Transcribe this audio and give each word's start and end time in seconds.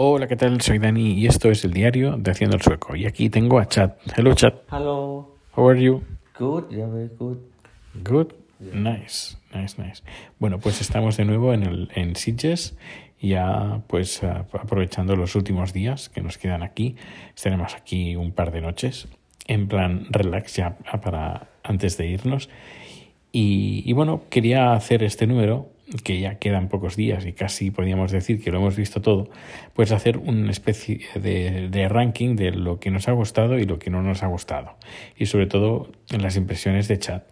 Hola, 0.00 0.28
¿qué 0.28 0.36
tal? 0.36 0.60
Soy 0.60 0.78
Dani 0.78 1.14
y 1.14 1.26
esto 1.26 1.50
es 1.50 1.64
el 1.64 1.72
diario 1.72 2.16
de 2.16 2.30
Haciendo 2.30 2.54
el 2.54 2.62
Sueco. 2.62 2.94
Y 2.94 3.04
aquí 3.04 3.30
tengo 3.30 3.58
a 3.58 3.66
Chad. 3.66 3.94
Hello, 4.16 4.32
Chad. 4.32 4.52
Hello. 4.70 5.34
How 5.56 5.70
are 5.70 5.82
you? 5.82 6.04
Good, 6.38 6.70
yeah, 6.70 6.86
very 6.86 7.10
good. 7.18 7.38
Good. 8.04 8.28
Nice, 8.60 9.36
nice, 9.52 9.74
nice. 9.76 10.04
Bueno, 10.38 10.60
pues 10.60 10.80
estamos 10.80 11.16
de 11.16 11.24
nuevo 11.24 11.52
en, 11.52 11.64
el, 11.64 11.88
en 11.96 12.14
Sitges, 12.14 12.76
ya 13.20 13.82
pues 13.88 14.22
aprovechando 14.22 15.16
los 15.16 15.34
últimos 15.34 15.72
días 15.72 16.08
que 16.08 16.20
nos 16.20 16.38
quedan 16.38 16.62
aquí. 16.62 16.94
Estaremos 17.34 17.74
aquí 17.74 18.14
un 18.14 18.30
par 18.30 18.52
de 18.52 18.60
noches, 18.60 19.08
en 19.48 19.66
plan 19.66 20.06
relax 20.10 20.54
ya 20.54 20.76
para 21.02 21.48
antes 21.64 21.96
de 21.96 22.06
irnos. 22.06 22.48
Y, 23.32 23.82
y 23.84 23.92
bueno, 23.94 24.22
quería 24.30 24.74
hacer 24.74 25.02
este 25.02 25.26
número, 25.26 25.70
que 26.04 26.20
ya 26.20 26.36
quedan 26.36 26.68
pocos 26.68 26.96
días 26.96 27.24
y 27.26 27.32
casi 27.32 27.70
podríamos 27.70 28.12
decir 28.12 28.42
que 28.42 28.50
lo 28.50 28.58
hemos 28.58 28.76
visto 28.76 29.00
todo, 29.00 29.30
pues 29.74 29.92
hacer 29.92 30.18
una 30.18 30.50
especie 30.50 31.00
de, 31.14 31.88
ranking 31.88 32.36
de 32.36 32.50
lo 32.50 32.78
que 32.78 32.90
nos 32.90 33.08
ha 33.08 33.12
gustado 33.12 33.58
y 33.58 33.64
lo 33.64 33.78
que 33.78 33.90
no 33.90 34.02
nos 34.02 34.22
ha 34.22 34.26
gustado. 34.26 34.76
Y 35.16 35.26
sobre 35.26 35.46
todo 35.46 35.90
las 36.10 36.36
impresiones 36.36 36.88
de 36.88 36.98
chat 36.98 37.24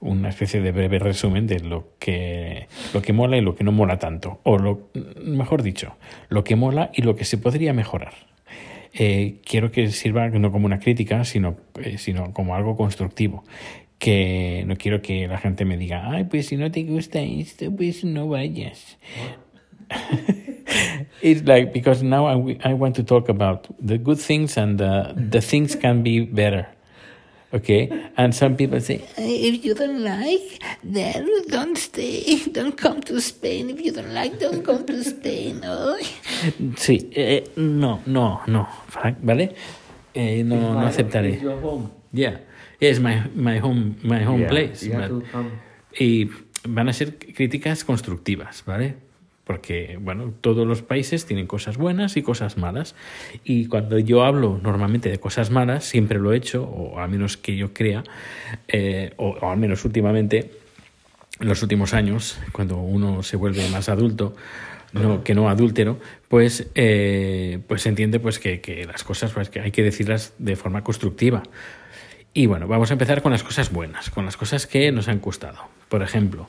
una 0.00 0.28
especie 0.28 0.60
de 0.60 0.70
breve 0.70 0.98
resumen 0.98 1.46
de 1.46 1.60
lo 1.60 1.94
que, 1.98 2.66
lo 2.92 3.00
que 3.00 3.14
mola 3.14 3.38
y 3.38 3.40
lo 3.40 3.54
que 3.54 3.64
no 3.64 3.72
mola 3.72 3.98
tanto. 3.98 4.38
O 4.42 4.58
lo, 4.58 4.90
mejor 5.24 5.62
dicho, 5.62 5.96
lo 6.28 6.44
que 6.44 6.56
mola 6.56 6.90
y 6.92 7.02
lo 7.02 7.16
que 7.16 7.24
se 7.24 7.38
podría 7.38 7.72
mejorar. 7.72 8.12
Eh, 8.92 9.40
quiero 9.44 9.72
que 9.72 9.88
sirva 9.88 10.28
no 10.28 10.52
como 10.52 10.66
una 10.66 10.78
crítica, 10.78 11.24
sino, 11.24 11.56
eh, 11.80 11.96
sino 11.96 12.32
como 12.32 12.54
algo 12.54 12.76
constructivo. 12.76 13.44
Que 13.98 14.64
no 14.66 14.76
quiero 14.76 15.00
que 15.00 15.26
la 15.28 15.38
gente 15.38 15.64
me 15.64 15.76
diga, 15.76 16.10
ay, 16.10 16.24
pues 16.24 16.46
si 16.46 16.56
no 16.56 16.70
te 16.70 16.82
gusta 16.82 17.20
esto, 17.20 17.70
pues 17.74 18.04
no 18.04 18.28
vayas. 18.28 18.98
It's 21.22 21.42
like 21.46 21.72
because 21.72 22.02
now 22.02 22.26
I, 22.26 22.58
I 22.64 22.74
want 22.74 22.96
to 22.96 23.02
talk 23.02 23.28
about 23.28 23.66
the 23.80 23.98
good 23.98 24.18
things 24.18 24.56
and 24.56 24.78
the, 24.78 25.14
the 25.16 25.40
things 25.40 25.74
can 25.74 26.02
be 26.02 26.20
better. 26.20 26.66
Okay, 27.54 27.88
and 28.16 28.34
some 28.34 28.56
people 28.56 28.80
say, 28.80 29.00
If 29.16 29.64
you 29.64 29.74
don't 29.74 30.02
like, 30.02 30.60
then 30.82 31.28
don't 31.48 31.78
stay. 31.78 32.42
Don't 32.50 32.76
come 32.76 33.00
to 33.02 33.20
Spain. 33.20 33.70
If 33.70 33.80
you 33.80 33.92
don't 33.92 34.12
like, 34.12 34.40
don't 34.40 34.64
come 34.64 34.84
to 34.86 35.04
Spain. 35.04 35.60
Oh. 35.64 35.96
Sí, 36.74 37.10
eh, 37.14 37.44
no, 37.54 38.00
no, 38.06 38.40
no, 38.48 38.68
¿vale? 39.22 39.54
Eh, 40.14 40.42
no, 40.42 40.74
no 40.74 40.80
aceptaré. 40.80 41.40
Yeah, 42.12 42.40
it's 42.80 43.00
my, 43.00 43.22
my 43.34 43.58
home, 43.60 43.96
my 44.02 44.24
home 44.24 44.40
Yeah, 44.40 44.48
place. 44.48 44.90
Come. 44.90 45.50
y 45.98 46.30
van 46.66 46.88
a 46.88 46.92
ser 46.92 47.16
críticas 47.18 47.84
constructivas, 47.84 48.64
¿vale? 48.66 48.96
Porque, 49.44 49.98
bueno, 50.00 50.32
todos 50.40 50.66
los 50.66 50.80
países 50.80 51.26
tienen 51.26 51.46
cosas 51.46 51.76
buenas 51.76 52.16
y 52.16 52.22
cosas 52.22 52.56
malas. 52.56 52.94
Y 53.44 53.66
cuando 53.66 53.98
yo 53.98 54.24
hablo 54.24 54.58
normalmente 54.62 55.10
de 55.10 55.18
cosas 55.18 55.50
malas, 55.50 55.84
siempre 55.84 56.18
lo 56.18 56.32
he 56.32 56.36
hecho, 56.38 56.64
o 56.64 56.98
al 56.98 57.10
menos 57.10 57.36
que 57.36 57.54
yo 57.54 57.74
crea, 57.74 58.04
eh, 58.68 59.12
o, 59.18 59.36
o 59.40 59.50
al 59.50 59.58
menos 59.58 59.84
últimamente, 59.84 60.50
en 61.40 61.48
los 61.48 61.62
últimos 61.62 61.92
años, 61.92 62.38
cuando 62.52 62.78
uno 62.78 63.22
se 63.22 63.36
vuelve 63.36 63.68
más 63.68 63.90
adulto, 63.90 64.34
no, 64.94 65.24
que 65.24 65.34
no 65.34 65.48
adúltero, 65.48 65.98
pues, 66.28 66.68
eh, 66.74 67.58
pues 67.66 67.82
se 67.82 67.88
entiende 67.88 68.20
pues, 68.20 68.38
que, 68.38 68.60
que 68.60 68.86
las 68.86 69.04
cosas 69.04 69.32
pues, 69.32 69.50
que 69.50 69.60
hay 69.60 69.72
que 69.72 69.82
decirlas 69.82 70.32
de 70.38 70.56
forma 70.56 70.84
constructiva. 70.84 71.42
Y 72.36 72.46
bueno, 72.46 72.66
vamos 72.66 72.90
a 72.90 72.94
empezar 72.94 73.22
con 73.22 73.30
las 73.32 73.42
cosas 73.44 73.70
buenas, 73.72 74.10
con 74.10 74.24
las 74.24 74.36
cosas 74.36 74.66
que 74.66 74.90
nos 74.90 75.06
han 75.08 75.20
gustado. 75.20 75.58
Por 75.88 76.02
ejemplo, 76.02 76.48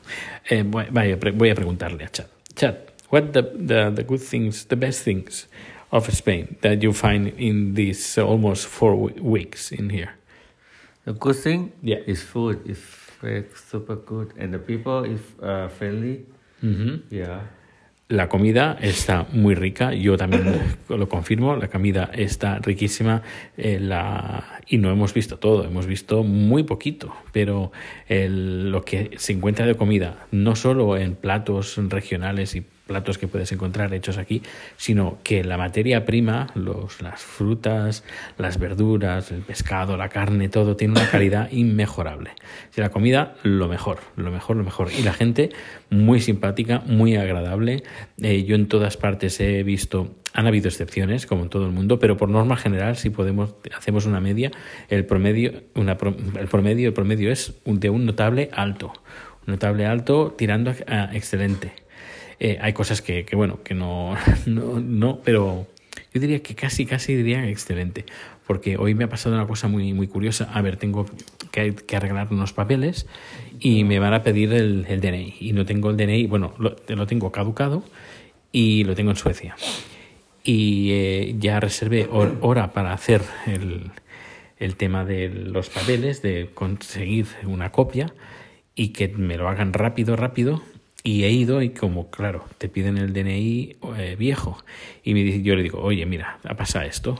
eh, 0.50 0.64
voy, 0.66 0.86
vaya, 0.90 1.18
pre- 1.18 1.30
voy 1.30 1.50
a 1.50 1.54
preguntarle 1.54 2.04
a 2.04 2.08
Chad. 2.08 2.26
Chad, 2.56 2.74
what 3.12 3.30
the, 3.32 3.42
the, 3.42 3.92
the 3.94 4.02
good 4.02 4.20
things, 4.20 4.66
the 4.66 4.74
best 4.76 5.04
things 5.04 5.48
of 5.90 6.08
Spain 6.12 6.56
that 6.62 6.78
you 6.80 6.92
find 6.92 7.32
in 7.38 7.74
these 7.74 8.18
almost 8.20 8.66
four 8.66 8.94
we- 8.96 9.12
weeks 9.20 9.70
in 9.70 9.90
here? 9.90 10.10
The 11.04 11.12
good 11.12 11.36
thing 11.36 11.72
Yeah. 11.82 12.00
is 12.06 12.20
food. 12.22 12.58
It's 12.66 12.80
very 13.22 13.44
super 13.54 13.94
good, 13.94 14.32
and 14.38 14.52
the 14.52 14.58
people 14.58 15.04
is 15.04 15.20
uh, 15.40 15.68
friendly. 15.68 16.26
Ujú. 16.64 17.02
Yeah. 17.10 17.42
La 18.08 18.28
comida 18.28 18.78
está 18.80 19.26
muy 19.32 19.56
rica, 19.56 19.92
yo 19.92 20.16
también 20.16 20.44
lo 20.88 21.08
confirmo, 21.08 21.56
la 21.56 21.66
comida 21.66 22.08
está 22.14 22.60
riquísima 22.60 23.22
eh, 23.56 23.80
la, 23.80 24.60
y 24.68 24.78
no 24.78 24.92
hemos 24.92 25.12
visto 25.12 25.40
todo, 25.40 25.64
hemos 25.64 25.86
visto 25.86 26.22
muy 26.22 26.62
poquito, 26.62 27.12
pero 27.32 27.72
el- 28.06 28.70
lo 28.70 28.84
que 28.84 29.10
se 29.16 29.32
encuentra 29.32 29.66
de 29.66 29.74
comida, 29.74 30.24
no 30.30 30.54
solo 30.54 30.96
en 30.96 31.16
platos 31.16 31.76
regionales 31.88 32.54
y 32.54 32.64
platos 32.86 33.18
que 33.18 33.28
puedes 33.28 33.50
encontrar 33.52 33.92
hechos 33.92 34.16
aquí, 34.16 34.42
sino 34.76 35.18
que 35.22 35.44
la 35.44 35.58
materia 35.58 36.04
prima, 36.04 36.48
los, 36.54 37.02
las 37.02 37.20
frutas, 37.22 38.04
las 38.38 38.58
verduras, 38.58 39.32
el 39.32 39.40
pescado, 39.40 39.96
la 39.96 40.08
carne, 40.08 40.48
todo 40.48 40.76
tiene 40.76 40.92
una 40.92 41.10
calidad 41.10 41.48
inmejorable. 41.50 42.30
Si 42.70 42.80
la 42.80 42.90
comida, 42.90 43.34
lo 43.42 43.68
mejor, 43.68 43.98
lo 44.16 44.30
mejor, 44.30 44.56
lo 44.56 44.64
mejor. 44.64 44.88
Y 44.96 45.02
la 45.02 45.12
gente 45.12 45.50
muy 45.90 46.20
simpática, 46.20 46.82
muy 46.86 47.16
agradable. 47.16 47.82
Eh, 48.22 48.44
yo 48.44 48.54
en 48.54 48.68
todas 48.68 48.96
partes 48.96 49.40
he 49.40 49.62
visto, 49.62 50.14
han 50.32 50.46
habido 50.46 50.68
excepciones, 50.68 51.26
como 51.26 51.42
en 51.42 51.48
todo 51.48 51.66
el 51.66 51.72
mundo, 51.72 51.98
pero 51.98 52.16
por 52.16 52.28
norma 52.28 52.56
general, 52.56 52.96
si 52.96 53.10
podemos, 53.10 53.54
hacemos 53.76 54.06
una 54.06 54.20
media, 54.20 54.50
el 54.88 55.04
promedio, 55.06 55.64
una, 55.74 55.92
el 56.38 56.48
promedio, 56.48 56.88
el 56.88 56.94
promedio 56.94 57.32
es 57.32 57.54
de 57.64 57.90
un 57.90 58.06
notable 58.06 58.48
alto. 58.52 58.92
Un 59.46 59.54
notable 59.54 59.86
alto 59.86 60.34
tirando 60.36 60.72
a 60.86 61.14
excelente. 61.14 61.85
Eh, 62.38 62.58
hay 62.60 62.72
cosas 62.72 63.00
que, 63.02 63.26
bueno, 63.34 63.62
que 63.62 63.74
no, 63.74 64.14
no, 64.46 64.80
no, 64.80 65.20
pero 65.24 65.66
yo 66.12 66.20
diría 66.20 66.42
que 66.42 66.54
casi, 66.54 66.86
casi 66.86 67.14
diría 67.14 67.48
excelente. 67.48 68.04
Porque 68.46 68.76
hoy 68.76 68.94
me 68.94 69.04
ha 69.04 69.08
pasado 69.08 69.34
una 69.34 69.46
cosa 69.46 69.66
muy, 69.68 69.92
muy 69.92 70.06
curiosa. 70.06 70.48
A 70.54 70.62
ver, 70.62 70.76
tengo 70.76 71.06
que, 71.50 71.74
que 71.74 71.96
arreglar 71.96 72.28
unos 72.30 72.52
papeles 72.52 73.06
y 73.58 73.82
me 73.84 73.98
van 73.98 74.14
a 74.14 74.22
pedir 74.22 74.52
el, 74.52 74.86
el 74.88 75.00
DNI. 75.00 75.34
Y 75.40 75.52
no 75.52 75.64
tengo 75.66 75.90
el 75.90 75.96
DNI, 75.96 76.26
bueno, 76.26 76.54
lo, 76.58 76.76
lo 76.86 77.06
tengo 77.06 77.32
caducado 77.32 77.82
y 78.52 78.84
lo 78.84 78.94
tengo 78.94 79.10
en 79.10 79.16
Suecia. 79.16 79.56
Y 80.44 80.90
eh, 80.92 81.34
ya 81.40 81.58
reservé 81.58 82.08
hor- 82.08 82.38
hora 82.40 82.72
para 82.72 82.92
hacer 82.92 83.20
el, 83.46 83.90
el 84.58 84.76
tema 84.76 85.04
de 85.04 85.28
los 85.28 85.68
papeles, 85.68 86.22
de 86.22 86.48
conseguir 86.54 87.26
una 87.44 87.72
copia 87.72 88.14
y 88.76 88.88
que 88.90 89.08
me 89.08 89.36
lo 89.38 89.48
hagan 89.48 89.72
rápido, 89.72 90.14
rápido. 90.14 90.62
Y 91.06 91.22
he 91.22 91.30
ido 91.30 91.62
y 91.62 91.70
como, 91.70 92.10
claro, 92.10 92.44
te 92.58 92.68
piden 92.68 92.98
el 92.98 93.12
DNI 93.12 93.76
eh, 93.96 94.16
viejo. 94.18 94.58
Y 95.04 95.14
me 95.14 95.22
dice, 95.22 95.40
yo 95.40 95.54
le 95.54 95.62
digo, 95.62 95.80
oye, 95.80 96.04
mira, 96.04 96.40
ha 96.42 96.54
pasado 96.54 96.84
esto. 96.84 97.16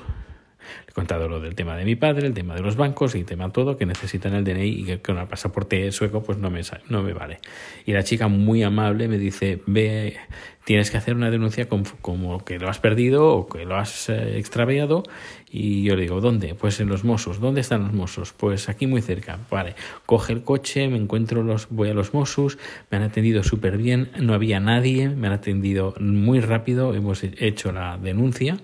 Contado 0.97 1.29
lo 1.29 1.41
del 1.41 1.55
tema 1.55 1.77
de 1.77 1.85
mi 1.85 1.95
padre, 1.95 2.27
el 2.27 2.33
tema 2.33 2.55
de 2.55 2.63
los 2.63 2.77
bancos 2.77 3.15
y 3.15 3.19
el 3.19 3.27
tema 3.27 3.51
todo, 3.51 3.77
que 3.77 3.85
necesitan 3.85 4.33
el 4.33 4.45
DNI 4.45 4.67
y 4.67 4.85
que 4.85 5.03
con 5.03 5.19
el 5.19 5.27
pasaporte 5.27 5.93
sueco 5.93 6.23
pues 6.23 6.39
no 6.39 6.49
me, 6.49 6.63
no 6.89 7.03
me 7.03 7.13
vale. 7.13 7.39
Y 7.85 7.93
la 7.93 8.03
chica 8.03 8.29
muy 8.29 8.63
amable 8.63 9.07
me 9.07 9.19
dice, 9.19 9.61
ve, 9.67 10.17
tienes 10.65 10.91
que 10.91 10.97
hacer 10.97 11.15
una 11.15 11.31
denuncia 11.31 11.69
com- 11.69 11.85
como 12.01 12.43
que 12.47 12.59
lo 12.59 12.71
has 12.71 12.79
perdido 12.79 13.29
o 13.29 13.47
que 13.47 13.67
lo 13.67 13.77
has 13.77 14.09
eh, 14.09 14.39
extraviado. 14.39 15.03
Y 15.51 15.83
yo 15.83 15.97
le 15.97 16.03
digo, 16.05 16.23
¿dónde? 16.23 16.55
Pues 16.55 16.81
en 16.81 16.89
los 16.89 17.05
Mossos. 17.05 17.41
¿Dónde 17.41 17.61
están 17.61 17.83
los 17.83 17.93
Mossos? 17.93 18.33
Pues 18.33 18.71
aquí 18.71 18.87
muy 18.87 19.03
cerca. 19.03 19.39
Vale, 19.51 19.75
coge 20.07 20.33
el 20.33 20.45
coche, 20.45 20.89
me 20.89 20.97
encuentro 20.97 21.43
los, 21.43 21.69
voy 21.69 21.91
a 21.91 21.95
los 21.95 22.15
Mossos, 22.15 22.57
me 22.91 22.97
han 22.97 23.03
atendido 23.03 23.43
súper 23.43 23.77
bien, 23.77 24.09
no 24.19 24.33
había 24.33 24.61
nadie, 24.61 25.11
me 25.11 25.27
han 25.27 25.35
atendido 25.35 25.95
muy 26.01 26.41
rápido, 26.41 26.95
hemos 26.95 27.23
hecho 27.23 27.71
la 27.71 27.99
denuncia 27.99 28.57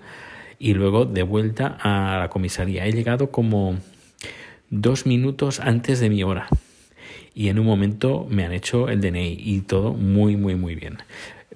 y 0.63 0.73
luego 0.75 1.03
de 1.03 1.23
vuelta 1.23 1.77
a 1.81 2.17
la 2.19 2.29
comisaría. 2.29 2.85
He 2.85 2.93
llegado 2.93 3.31
como 3.31 3.75
dos 4.69 5.05
minutos 5.05 5.59
antes 5.59 5.99
de 5.99 6.09
mi 6.09 6.23
hora 6.23 6.47
y 7.35 7.49
en 7.49 7.59
un 7.59 7.65
momento 7.65 8.25
me 8.29 8.45
han 8.45 8.53
hecho 8.53 8.87
el 8.87 9.01
DNI 9.01 9.35
y 9.39 9.59
todo 9.59 9.91
muy, 9.91 10.37
muy, 10.37 10.55
muy 10.55 10.75
bien. 10.75 10.99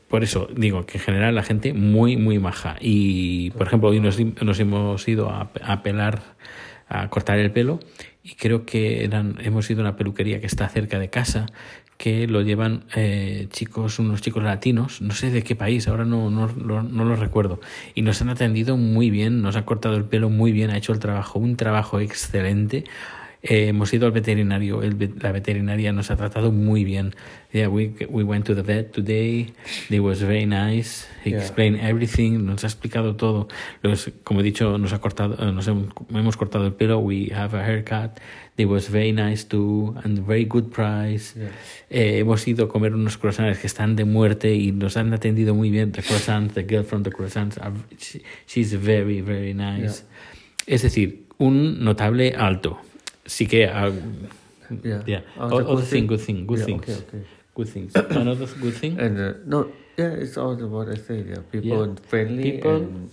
Por 0.10 0.26
eso 0.26 0.50
digo 0.54 0.86
que 0.86 0.98
en 0.98 1.04
general 1.06 1.36
la 1.36 1.44
gente 1.44 1.72
muy, 1.74 2.18
muy 2.18 2.38
maja. 2.38 2.76
Y, 2.82 3.52
por 3.52 3.68
ejemplo, 3.68 3.88
hoy 3.90 4.02
nos, 4.02 4.20
nos 4.20 4.60
hemos 4.60 5.08
ido 5.08 5.30
a, 5.30 5.52
a 5.64 5.84
pelar, 5.84 6.22
a 6.90 7.10
cortar 7.10 7.40
el 7.40 7.52
pelo 7.52 7.80
y 8.24 8.36
creo 8.36 8.66
que 8.66 9.06
eran, 9.06 9.38
hemos 9.42 9.70
ido 9.70 9.80
a 9.80 9.84
una 9.84 9.96
peluquería 9.96 10.42
que 10.42 10.48
está 10.48 10.68
cerca 10.68 11.00
de 11.00 11.10
casa 11.10 11.46
que 11.98 12.28
lo 12.28 12.42
llevan 12.42 12.84
eh, 12.96 13.48
chicos, 13.52 14.00
unos 14.00 14.22
chicos 14.22 14.44
latinos, 14.44 15.02
no 15.02 15.14
sé 15.14 15.32
de 15.32 15.44
qué 15.44 15.56
país, 15.56 15.88
ahora 15.88 16.06
no, 16.06 16.30
no, 16.30 16.48
no, 16.48 16.84
no 16.84 17.06
lo 17.06 17.16
recuerdo, 17.16 17.60
y 17.96 18.04
nos 18.04 18.22
han 18.22 18.30
atendido 18.30 18.78
muy 18.78 19.10
bien, 19.10 19.42
nos 19.42 19.56
han 19.56 19.64
cortado 19.64 19.98
el 19.98 20.06
pelo 20.06 20.30
muy 20.30 20.52
bien, 20.52 20.70
ha 20.70 20.78
hecho 20.78 20.94
el 20.94 21.00
trabajo, 21.00 21.40
un 21.40 21.56
trabajo 21.56 22.00
excelente, 22.00 22.84
Eh, 23.44 23.68
hemos 23.68 23.94
ido 23.94 24.08
al 24.08 24.12
veterinario, 24.12 24.82
el, 24.82 24.98
la 25.22 25.32
veterinaria 25.32 25.94
nos 25.94 26.10
ha 26.10 26.18
tratado 26.18 26.52
muy 26.52 26.84
bien. 26.84 27.14
Yeah, 27.54 27.70
we, 27.70 27.94
we 28.10 28.24
went 28.24 28.46
to 28.48 28.56
the 28.56 28.64
vet 28.64 28.92
today, 28.92 29.54
it 29.90 30.00
was 30.02 30.22
very 30.22 30.46
nice, 30.46 31.06
he 31.24 31.30
Yeah. 31.30 31.40
explained 31.42 31.80
everything, 31.82 32.46
nos 32.46 32.64
ha 32.64 32.68
explicado 32.68 33.16
todo. 33.16 33.48
Los- 33.84 34.12
como 34.24 34.40
he 34.42 34.44
dicho, 34.44 34.78
nos, 34.80 34.92
ha 34.92 35.00
cortado, 35.00 35.36
eh, 35.40 35.52
nos 35.54 35.68
hemos, 35.68 35.86
hemos 36.10 36.36
cortado 36.36 36.66
el 36.66 36.74
pelo, 36.74 36.98
we 37.00 37.32
have 37.32 37.56
a 37.56 37.64
haircut, 37.64 38.20
it 38.58 38.66
was 38.68 38.90
very 38.90 39.12
nice 39.14 39.46
too, 39.48 39.94
and 40.04 40.26
very 40.26 40.46
good 40.46 40.72
price. 40.72 41.36
Yeah. 41.40 41.52
Eh, 41.92 42.18
hemos 42.20 42.46
ido 42.48 42.66
a 42.66 42.70
comer 42.70 42.96
unos 42.96 43.18
croissants 43.18 43.60
que 43.60 43.68
están 43.68 43.96
de 43.96 44.04
muerte 44.04 44.56
y 44.56 44.72
nos 44.72 44.98
han 44.98 45.14
atendido 45.14 45.54
muy 45.54 45.70
bien. 45.70 45.92
The 45.92 46.02
croissants, 46.02 46.56
the 46.56 46.64
girl 46.68 46.84
from 46.84 47.04
the 47.04 47.12
croissants, 47.12 47.58
are- 47.60 47.74
she- 48.00 48.24
she's 48.48 48.74
very, 48.74 49.22
very 49.22 49.54
nice. 49.54 50.04
Es 50.66 50.82
decir, 50.82 51.28
un 51.38 51.84
notable 51.84 52.34
alto. 52.36 52.80
Sí 53.28 53.46
que... 53.48 53.68
ah, 53.68 53.92
Yeah. 54.84 55.02
yeah. 55.06 55.22
All, 55.40 55.64
good 55.64 55.86
thing, 55.86 56.08
good 56.08 56.20
thing, 56.20 56.46
good 56.46 56.60
Yeah, 56.60 56.66
things. 56.66 56.82
okay, 56.84 56.96
okay. 57.08 57.24
Good 57.56 57.70
things. 57.70 57.96
Another 57.96 58.48
good 58.60 58.74
thing. 58.74 59.00
And 59.00 59.18
uh, 59.18 59.34
no, 59.46 59.68
yeah, 59.98 60.12
it's 60.22 60.38
all 60.38 60.56
what 60.68 60.90
I 60.90 60.96
say. 60.98 61.24
Yeah, 61.24 61.40
people 61.50 61.88
Yeah. 61.88 61.96
friendly 62.10 62.52
People- 62.52 62.76
and 62.76 63.10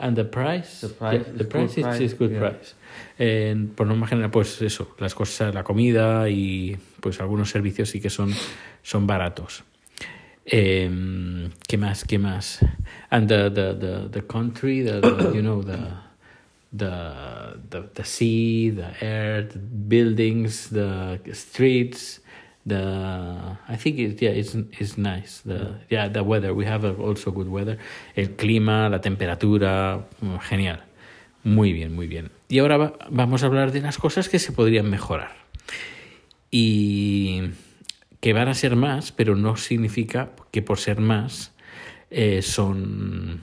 And 0.00 0.14
the 0.16 0.24
price, 0.24 0.82
The 0.82 0.90
price 0.94 1.14
yeah, 1.14 1.32
is 1.32 1.38
the 1.38 1.44
good 1.44 1.50
price 1.50 1.76
is, 1.78 1.82
price, 1.84 2.00
is 2.04 2.14
good 2.14 2.38
price. 2.38 2.74
Eh, 3.18 3.56
por 3.74 3.86
norma 3.86 4.06
general, 4.06 4.30
pues 4.30 4.62
eso, 4.62 4.94
las 5.00 5.12
cosas, 5.14 5.52
la 5.54 5.64
comida 5.64 6.28
y 6.28 6.76
pues 7.00 7.20
algunos 7.20 7.50
servicios 7.50 7.88
sí 7.90 8.00
que 8.00 8.08
son, 8.10 8.32
son 8.84 9.06
baratos. 9.08 9.64
Eh, 10.46 11.48
¿Qué 11.66 11.76
más? 11.78 12.04
¿Qué 12.04 12.18
más? 12.18 12.60
And 13.10 13.28
the 13.28 13.50
the 13.50 13.74
the, 13.74 14.08
the 14.10 14.22
country, 14.26 14.82
the, 14.82 15.00
the 15.00 15.32
you 15.34 15.42
know 15.42 15.62
the 15.62 15.78
the 16.76 17.58
the 17.70 17.88
the 17.94 18.04
sea, 18.04 18.70
the 18.70 18.90
air, 19.00 19.42
the 19.48 19.58
buildings, 19.58 20.68
the 20.70 21.18
streets. 21.32 22.20
The 22.66 23.56
I 23.68 23.76
think 23.76 23.98
it, 23.98 24.20
yeah 24.20 24.30
it's 24.30 24.54
it's 24.78 24.98
nice. 24.98 25.40
The 25.44 25.80
yeah 25.88 26.08
the 26.12 26.22
weather 26.22 26.52
we 26.52 26.66
have 26.66 26.84
also 27.00 27.32
good 27.32 27.48
weather. 27.48 27.78
El 28.14 28.36
clima, 28.36 28.88
la 28.90 29.00
temperatura, 29.00 30.06
mm, 30.20 30.36
genial. 30.40 30.80
Muy 31.44 31.72
bien, 31.72 31.94
muy 31.94 32.06
bien. 32.08 32.30
Y 32.48 32.58
ahora 32.58 32.76
va- 32.76 32.92
vamos 33.10 33.42
a 33.42 33.46
hablar 33.46 33.72
de 33.72 33.80
las 33.80 33.96
cosas 33.96 34.28
que 34.28 34.38
se 34.38 34.52
podrían 34.52 34.90
mejorar 34.90 35.30
y 36.50 37.42
que 38.20 38.32
van 38.32 38.48
a 38.48 38.54
ser 38.54 38.76
más, 38.76 39.12
pero 39.12 39.36
no 39.36 39.56
significa 39.56 40.30
que 40.50 40.62
por 40.62 40.78
ser 40.78 41.00
más 41.00 41.52
eh, 42.10 42.42
son 42.42 43.42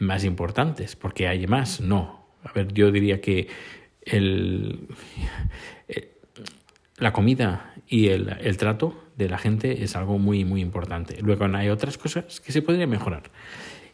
más 0.00 0.24
importantes, 0.24 0.96
porque 0.96 1.28
hay 1.28 1.46
más, 1.46 1.80
no. 1.80 2.26
A 2.44 2.52
ver, 2.52 2.72
yo 2.72 2.90
diría 2.90 3.20
que 3.20 3.48
el, 4.02 4.88
eh, 5.88 6.16
la 6.98 7.12
comida 7.12 7.74
y 7.86 8.08
el, 8.08 8.36
el 8.40 8.56
trato 8.56 9.02
de 9.16 9.28
la 9.28 9.38
gente 9.38 9.84
es 9.84 9.96
algo 9.96 10.18
muy, 10.18 10.44
muy 10.44 10.60
importante. 10.60 11.20
Luego 11.20 11.44
hay 11.54 11.68
otras 11.68 11.98
cosas 11.98 12.40
que 12.40 12.52
se 12.52 12.62
podrían 12.62 12.90
mejorar 12.90 13.30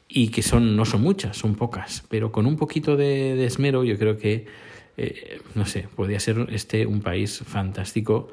y 0.08 0.28
que 0.28 0.42
son 0.42 0.76
no 0.76 0.84
son 0.84 1.02
muchas, 1.02 1.36
son 1.36 1.54
pocas, 1.54 2.04
pero 2.08 2.32
con 2.32 2.46
un 2.46 2.56
poquito 2.56 2.96
de, 2.96 3.44
esmero 3.44 3.84
yo 3.84 3.98
creo 3.98 4.16
que, 4.16 4.46
eh, 4.96 5.40
no 5.54 5.66
sé, 5.66 5.86
podría 5.94 6.18
ser 6.18 6.46
este 6.50 6.86
un 6.86 7.02
país 7.02 7.42
fantástico. 7.44 8.28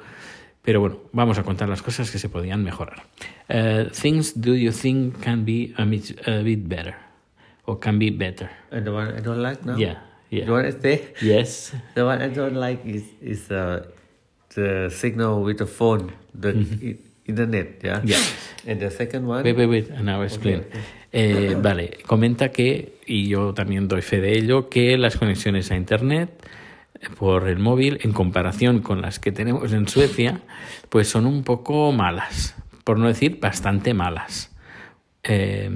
Pero 0.62 0.80
bueno, 0.80 0.98
vamos 1.12 1.38
a 1.38 1.44
contar 1.44 1.70
las 1.70 1.84
cosas 1.84 2.10
que 2.10 2.18
se 2.18 2.28
podían 2.28 2.64
mejorar. 2.64 3.04
Uh, 3.48 3.88
things 3.92 4.42
do 4.42 4.56
you 4.56 4.72
think 4.72 5.20
can 5.20 5.46
be 5.46 5.72
a 5.78 5.86
bit, 5.86 6.28
a 6.28 6.42
bit 6.42 6.68
better? 6.68 7.05
Or 7.68 7.80
can 7.80 7.98
be 8.00 8.10
better? 8.12 8.50
and 8.72 8.86
the 8.86 8.92
one 8.92 9.14
I 9.18 9.22
don't 9.22 9.42
like 9.42 9.66
now. 9.66 9.76
Yeah, 9.76 9.96
yeah. 10.30 10.46
The 10.46 10.52
one 10.52 10.66
I 10.66 10.72
say, 10.72 11.02
Yes. 11.22 11.74
the 11.96 12.04
one 12.06 12.22
I 12.22 12.30
don't 12.30 12.56
like 12.56 12.86
is 12.86 13.04
is 13.22 13.50
uh, 13.52 13.86
the 14.56 14.90
signal 14.92 15.44
with 15.44 15.58
the 15.58 15.66
phone, 15.66 16.12
the 16.34 16.50
i- 16.50 16.98
internet. 17.28 17.82
Yeah. 17.84 18.02
Yeah. 18.04 18.22
And 18.68 18.80
the 18.80 18.90
second 18.92 19.26
one. 19.28 19.44
Wait, 19.44 19.56
wait, 19.58 19.68
wait, 19.70 19.90
and 19.90 20.10
I'll 20.10 20.24
explain. 20.24 20.60
Okay, 20.60 20.82
Eh, 21.18 21.56
vale, 21.62 21.98
comenta 22.06 22.52
que, 22.52 23.00
y 23.08 23.28
yo 23.30 23.54
también 23.54 23.88
doy 23.88 24.02
fe 24.02 24.20
de 24.20 24.34
ello, 24.38 24.68
que 24.70 24.98
las 24.98 25.16
conexiones 25.16 25.72
a 25.72 25.78
Internet 25.78 26.30
por 27.18 27.48
el 27.48 27.58
móvil, 27.58 28.00
en 28.04 28.12
comparación 28.12 28.82
con 28.82 29.02
las 29.02 29.20
que 29.20 29.32
tenemos 29.32 29.72
en 29.72 29.88
Suecia, 29.88 30.42
pues 30.90 31.08
son 31.08 31.26
un 31.26 31.44
poco 31.44 31.92
malas, 31.94 32.54
por 32.84 33.00
no 33.00 33.08
decir 33.08 33.40
bastante 33.40 33.94
malas. 33.94 34.52
Eh, 35.28 35.70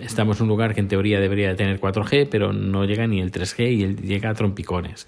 estamos 0.00 0.38
en 0.38 0.44
un 0.44 0.48
lugar 0.48 0.74
que 0.74 0.80
en 0.80 0.88
teoría 0.88 1.20
debería 1.20 1.48
de 1.48 1.54
tener 1.54 1.80
4G, 1.80 2.28
pero 2.30 2.52
no 2.52 2.84
llega 2.84 3.06
ni 3.06 3.20
el 3.20 3.30
3G 3.30 3.70
y 3.72 4.06
llega 4.06 4.30
a 4.30 4.34
trompicones. 4.34 5.06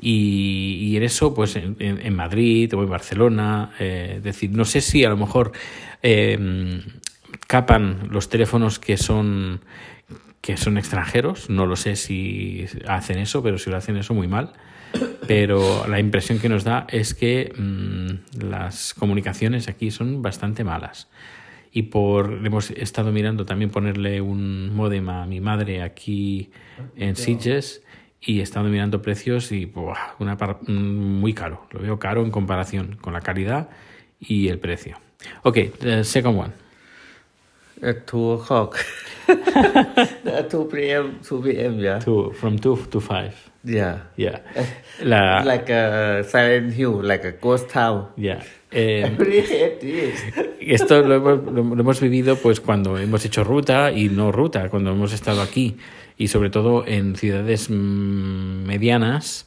Y, 0.00 0.96
en 0.96 1.02
eso, 1.02 1.34
pues 1.34 1.56
en, 1.56 2.14
Madrid 2.14 2.72
o 2.74 2.82
en 2.84 2.88
Barcelona, 2.88 3.72
eh, 3.80 4.14
es 4.18 4.22
decir, 4.22 4.50
no 4.52 4.64
sé 4.64 4.80
si 4.80 5.04
a 5.04 5.08
lo 5.08 5.16
mejor 5.16 5.50
eh, 6.02 6.80
capan 7.48 8.08
los 8.10 8.28
teléfonos 8.28 8.78
que 8.78 8.96
son 8.96 9.60
que 10.40 10.56
son 10.56 10.78
extranjeros, 10.78 11.50
no 11.50 11.66
lo 11.66 11.76
sé 11.76 11.96
si 11.96 12.64
hacen 12.86 13.18
eso, 13.18 13.42
pero 13.42 13.58
si 13.58 13.70
lo 13.70 13.76
hacen 13.76 13.96
eso 13.96 14.14
muy 14.14 14.28
mal. 14.28 14.52
Pero 15.26 15.86
la 15.86 16.00
impresión 16.00 16.38
que 16.38 16.48
nos 16.48 16.64
da 16.64 16.86
es 16.88 17.12
que 17.12 17.52
mm, 17.54 18.46
las 18.46 18.94
comunicaciones 18.94 19.68
aquí 19.68 19.90
son 19.90 20.22
bastante 20.22 20.64
malas. 20.64 21.08
Y 21.72 21.82
por 21.84 22.32
hemos 22.46 22.70
estado 22.70 23.12
mirando 23.12 23.44
también 23.44 23.70
ponerle 23.70 24.20
un 24.20 24.74
modem 24.74 25.08
a 25.10 25.26
mi 25.26 25.40
madre 25.40 25.82
aquí 25.82 26.50
en 26.96 27.14
Sitges 27.16 27.82
y 28.20 28.40
he 28.40 28.42
estado 28.42 28.68
mirando 28.68 29.00
precios 29.02 29.52
y 29.52 29.66
buah, 29.66 30.14
una 30.18 30.36
par- 30.36 30.58
mm, 30.66 31.20
muy 31.20 31.34
caro. 31.34 31.66
Lo 31.70 31.80
veo 31.80 31.98
caro 31.98 32.22
en 32.24 32.30
comparación 32.30 32.96
con 33.00 33.12
la 33.12 33.20
calidad 33.20 33.68
y 34.18 34.48
el 34.48 34.58
precio. 34.58 34.98
Ok, 35.42 35.58
the 35.78 36.04
second 36.04 36.38
one. 36.38 36.52
At 37.82 38.06
two 38.06 38.32
o'clock. 38.32 38.76
Two 40.50 40.68
p.m. 40.68 41.18
Two 41.22 41.40
p.m. 41.42 41.78
Yeah. 41.78 41.98
Two, 42.00 42.32
from 42.32 42.58
2 42.58 42.86
to 42.90 43.00
5. 43.00 43.34
Yeah. 43.64 43.98
Yeah. 44.16 44.40
La, 45.02 45.42
Like 45.44 45.70
a 45.70 46.24
Silent 46.24 46.72
Hill, 46.72 47.02
like 47.02 47.24
a 47.24 47.32
ghost 47.32 47.68
town. 47.68 48.08
yeah. 48.16 48.42
Eh. 48.70 49.16
Esto 50.60 51.02
lo 51.02 51.14
hemos, 51.14 51.52
lo- 51.52 51.74
lo 51.74 51.80
hemos 51.80 52.00
vivido 52.00 52.36
pues 52.36 52.60
cuando 52.60 52.98
hemos 52.98 53.24
hecho 53.24 53.44
ruta 53.44 53.92
y 53.92 54.08
no 54.08 54.30
ruta, 54.32 54.68
cuando 54.68 54.90
hemos 54.90 55.12
estado 55.12 55.40
aquí 55.42 55.76
y 56.16 56.28
sobre 56.28 56.50
todo 56.50 56.84
en 56.86 57.16
ciudades 57.16 57.70
mm, 57.70 58.64
medianas 58.66 59.46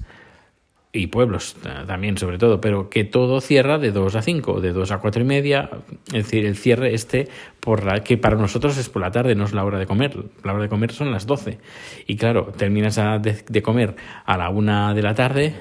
y 0.93 1.07
pueblos 1.07 1.55
ta- 1.61 1.85
también 1.85 2.17
sobre 2.17 2.37
todo, 2.37 2.59
pero 2.59 2.89
que 2.89 3.03
todo 3.05 3.39
cierra 3.39 3.77
de 3.77 3.91
2 3.91 4.15
a 4.15 4.21
5, 4.21 4.59
de 4.59 4.73
2 4.73 4.91
a 4.91 4.97
4 4.99 5.21
y 5.21 5.25
media, 5.25 5.69
es 6.07 6.25
decir, 6.25 6.45
el 6.45 6.57
cierre 6.57 6.93
este 6.93 7.29
por 7.61 7.85
la 7.85 8.03
que 8.03 8.17
para 8.17 8.35
nosotros 8.35 8.77
es 8.77 8.89
por 8.89 9.01
la 9.01 9.11
tarde, 9.11 9.35
no 9.35 9.45
es 9.45 9.53
la 9.53 9.63
hora 9.63 9.79
de 9.79 9.85
comer, 9.85 10.17
la 10.43 10.53
hora 10.53 10.63
de 10.63 10.69
comer 10.69 10.91
son 10.91 11.11
las 11.11 11.25
12 11.25 11.59
y 12.07 12.17
claro, 12.17 12.51
terminas 12.57 12.95
de, 12.95 13.41
de 13.47 13.61
comer 13.61 13.95
a 14.25 14.37
la 14.37 14.49
1 14.49 14.93
de 14.93 15.01
la 15.01 15.13
tarde, 15.15 15.55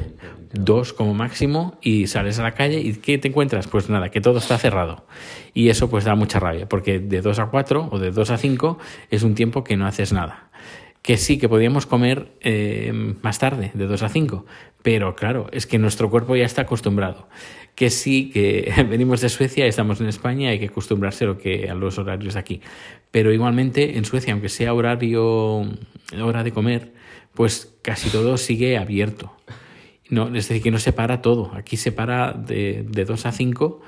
2 0.53 0.93
como 0.95 1.15
máximo 1.15 1.79
y 1.81 2.09
sales 2.09 2.41
a 2.41 2.43
la 2.43 2.53
calle 2.53 2.81
y 2.81 2.95
¿qué 2.95 3.19
te 3.19 3.29
encuentras? 3.29 3.69
Pues 3.69 3.89
nada, 3.89 4.09
que 4.09 4.21
todo 4.21 4.39
está 4.39 4.59
cerrado. 4.59 5.07
Y 5.55 5.69
eso 5.69 5.89
pues 5.89 6.05
da 6.05 6.17
mucha 6.17 6.41
rabia 6.41 6.69
porque 6.69 6.99
de 6.99 7.21
2 7.21 7.39
a 7.39 7.47
4 7.47 7.89
o 7.93 7.99
de 8.01 8.11
2 8.11 8.31
a 8.31 8.37
5 8.37 8.79
es 9.11 9.23
un 9.23 9.37
tiempo 9.37 9.63
que 9.63 9.77
no 9.77 9.87
haces 9.87 10.13
nada 10.13 10.51
que 11.03 11.17
sí, 11.17 11.39
que 11.39 11.49
podíamos 11.49 11.87
comer 11.87 12.33
eh, 12.41 12.93
más 13.23 13.39
tarde, 13.39 13.71
de 13.75 13.87
2 13.87 14.03
a 14.03 14.09
5, 14.09 14.45
pero 14.83 15.15
claro, 15.15 15.49
es 15.53 15.67
que 15.67 15.79
nuestro 15.79 16.11
cuerpo 16.11 16.37
ya 16.37 16.45
está 16.45 16.63
acostumbrado. 16.63 17.29
Que 17.75 17.91
sí, 17.91 18.31
que 18.31 18.73
venimos 18.89 19.21
de 19.21 19.29
Suecia, 19.29 19.67
estamos 19.67 20.01
en 20.01 20.09
España, 20.09 20.51
hay 20.51 20.59
que 20.59 20.67
acostumbrarse 20.67 21.25
lo 21.25 21.39
que, 21.39 21.71
a 21.71 21.75
los 21.75 21.99
horarios 21.99 22.35
de 22.35 22.41
aquí. 22.41 22.61
Pero 23.11 23.33
igualmente 23.33 23.97
en 23.97 24.05
Suecia, 24.05 24.33
aunque 24.33 24.49
sea 24.49 24.75
horario, 24.75 25.63
hora 26.23 26.45
de 26.45 26.53
comer, 26.53 26.93
pues 27.35 27.75
casi 27.83 28.11
todo 28.11 28.37
sigue 28.37 28.77
abierto. 28.77 29.33
No, 30.11 30.27
es 30.27 30.49
decir, 30.49 30.63
que 30.63 30.71
no 30.71 30.79
se 30.79 30.93
para 30.93 31.23
todo. 31.23 31.53
Aquí 31.55 31.77
se 31.77 31.93
para 31.93 32.33
de, 32.33 32.85
de 32.89 33.05
2 33.05 33.27
a 33.27 33.33
5, 33.33 33.81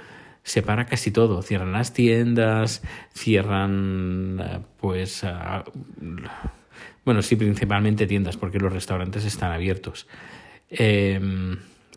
se 0.44 0.62
para 0.62 0.86
casi 0.86 1.10
todo. 1.10 1.42
Cierran 1.42 1.72
las 1.72 1.92
tiendas, 1.92 2.82
cierran, 3.12 4.64
pues, 4.80 5.24
bueno, 7.04 7.22
sí, 7.22 7.36
principalmente 7.36 8.06
tiendas, 8.06 8.36
porque 8.36 8.58
los 8.58 8.72
restaurantes 8.72 9.24
están 9.24 9.52
abiertos. 9.52 10.06
Eh, 10.70 11.20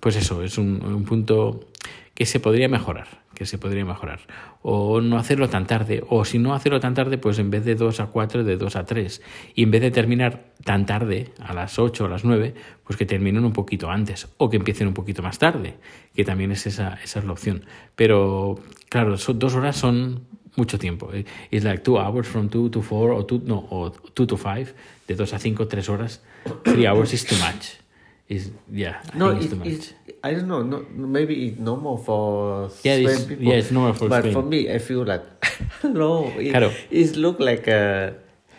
pues 0.01 0.15
eso, 0.15 0.44
es 0.44 0.58
un, 0.58 0.84
un 0.86 1.05
punto 1.05 1.67
que 2.15 2.25
se 2.25 2.39
podría 2.39 2.70
mejorar, 2.70 3.08
que 3.36 3.46
se 3.46 3.58
podría 3.58 3.86
mejorar. 3.86 4.22
O 4.62 5.01
no 5.01 5.17
hacerlo 5.17 5.50
tan 5.50 5.67
tarde, 5.67 6.01
o 6.08 6.24
si 6.24 6.39
no 6.39 6.55
hacerlo 6.55 6.79
tan 6.79 6.94
tarde, 6.94 7.17
pues 7.17 7.38
en 7.39 7.51
vez 7.51 7.65
de 7.65 7.75
2 7.75 8.00
a 8.00 8.05
4, 8.08 8.44
de 8.46 8.55
2 8.55 8.75
a 8.77 8.86
3. 8.86 9.22
Y 9.53 9.63
en 9.63 9.72
vez 9.72 9.82
de 9.82 9.91
terminar 9.91 10.46
tan 10.63 10.86
tarde, 10.86 11.34
a 11.39 11.53
las 11.53 11.77
8 11.77 12.05
o 12.05 12.08
a 12.08 12.10
las 12.10 12.24
9, 12.24 12.55
pues 12.86 12.98
que 12.98 13.05
terminen 13.05 13.44
un 13.44 13.51
poquito 13.51 13.91
antes, 13.91 14.29
o 14.38 14.50
que 14.50 14.58
empiecen 14.58 14.88
un 14.88 14.94
poquito 14.94 15.22
más 15.22 15.38
tarde, 15.38 15.75
que 16.15 16.24
también 16.24 16.51
es 16.51 16.65
esa, 16.65 16.98
esa 17.03 17.20
es 17.20 17.25
la 17.25 17.34
opción. 17.34 17.65
Pero, 17.96 18.55
claro, 18.89 19.17
dos 19.17 19.55
horas 19.55 19.75
son 19.75 20.24
mucho 20.58 20.78
tiempo. 20.78 21.12
Eh, 21.14 21.24
It's 21.52 21.64
like 21.66 21.84
two 21.84 21.98
hours 21.98 22.28
from 22.28 22.50
2 22.50 22.70
to 22.70 22.82
4, 22.82 23.12
o 23.14 23.24
two, 23.24 23.42
no, 23.46 23.66
o 23.72 23.90
2 23.90 24.26
to 24.26 24.38
5, 24.38 24.74
de 25.08 25.16
dos 25.16 25.34
a 25.34 25.40
5, 25.40 25.66
3 25.68 25.90
horas. 25.90 26.20
3 26.64 26.86
hours 26.88 27.14
is 27.14 27.24
too 27.26 27.38
much. 27.38 27.78
is 28.28 28.50
yeah. 28.72 28.96
I 29.14 29.18
No, 29.20 29.30
it's 29.32 29.46
it, 29.46 29.50
too 29.50 29.56
much. 29.58 29.68
it's, 29.68 29.94
I 30.24 30.34
don't 30.34 30.48
know. 30.48 30.64
No, 30.64 30.84
maybe 30.96 31.34
it's 31.48 31.60
normal 31.60 31.98
for 31.98 32.70
Yeah, 32.84 32.96
Spain 32.98 33.06
it's- 33.06 33.26
people. 33.26 33.46
yeah, 33.46 33.60
it's 33.60 33.72
normal 33.72 33.94
for 33.94 34.10
but 34.10 34.22
Spain. 34.24 34.34
for 34.34 34.42
me, 34.42 34.72
I 34.74 34.80
feel 34.80 35.04
like 35.06 35.22
no. 35.84 36.32
It, 36.40 36.50
Claro. 36.52 36.72
it 36.90 37.16
look 37.18 37.40
like 37.40 37.68
a 37.68 38.16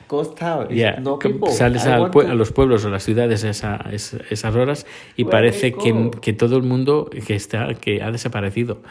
ghost 0.08 0.38
town. 0.38 0.68
Yeah, 0.68 1.00
no 1.00 1.18
people. 1.18 1.50
sales 1.50 1.84
al 1.86 2.10
to- 2.10 2.20
a 2.20 2.34
los 2.34 2.52
pueblos 2.52 2.84
o 2.84 2.90
las 2.90 3.04
ciudades 3.04 3.44
a 3.44 3.50
esa- 3.50 3.84
es- 3.92 4.16
esas 4.30 4.54
horas 4.54 4.86
y 5.16 5.22
Where 5.24 5.30
parece 5.32 5.72
que, 5.72 6.10
que 6.20 6.32
todo 6.32 6.56
el 6.56 6.62
mundo 6.62 7.08
que 7.26 7.34
está 7.34 7.74
que 7.74 8.02
ha 8.02 8.10
desaparecido 8.10 8.82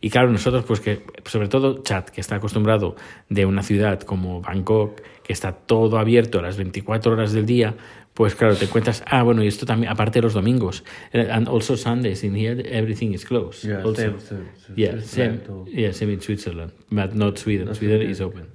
y 0.00 0.10
claro 0.10 0.30
nosotros 0.30 0.64
pues 0.66 0.80
que 0.80 1.02
sobre 1.26 1.48
todo 1.48 1.82
Chad 1.82 2.04
que 2.06 2.20
está 2.20 2.36
acostumbrado 2.36 2.96
de 3.28 3.46
una 3.46 3.62
ciudad 3.62 4.00
como 4.00 4.40
Bangkok 4.40 5.00
que 5.22 5.32
está 5.32 5.52
todo 5.52 5.98
abierto 5.98 6.38
a 6.38 6.42
las 6.42 6.56
24 6.56 7.12
horas 7.12 7.32
del 7.32 7.46
día 7.46 7.74
pues 8.12 8.34
claro 8.34 8.54
te 8.56 8.66
encuentras 8.66 9.02
ah 9.06 9.22
bueno 9.22 9.42
y 9.42 9.46
esto 9.48 9.66
también 9.66 9.90
aparte 9.92 10.18
de 10.18 10.22
los 10.22 10.34
domingos 10.34 10.84
and 11.12 11.48
also 11.48 11.76
Sundays 11.76 12.22
in 12.24 12.34
here 12.36 12.62
everything 12.76 13.12
is 13.12 13.24
closed 13.24 13.64
Yeah, 13.68 13.78
also. 13.82 13.94
same, 13.94 14.20
same, 14.20 14.44
same, 14.66 14.74
yeah 14.76 15.00
same 15.00 15.40
yeah 15.66 15.92
same 15.92 16.12
in 16.12 16.20
Switzerland 16.20 16.72
but 16.90 17.14
not 17.14 17.38
Sweden 17.38 17.66
Not 17.66 17.76
Sweden 17.76 17.98
Sweden. 17.98 18.10
is 18.10 18.20
open 18.20 18.46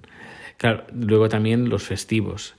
Claro, 0.59 0.83
luego 0.93 1.29
también 1.29 1.69
los 1.69 1.83
festivos. 1.83 2.53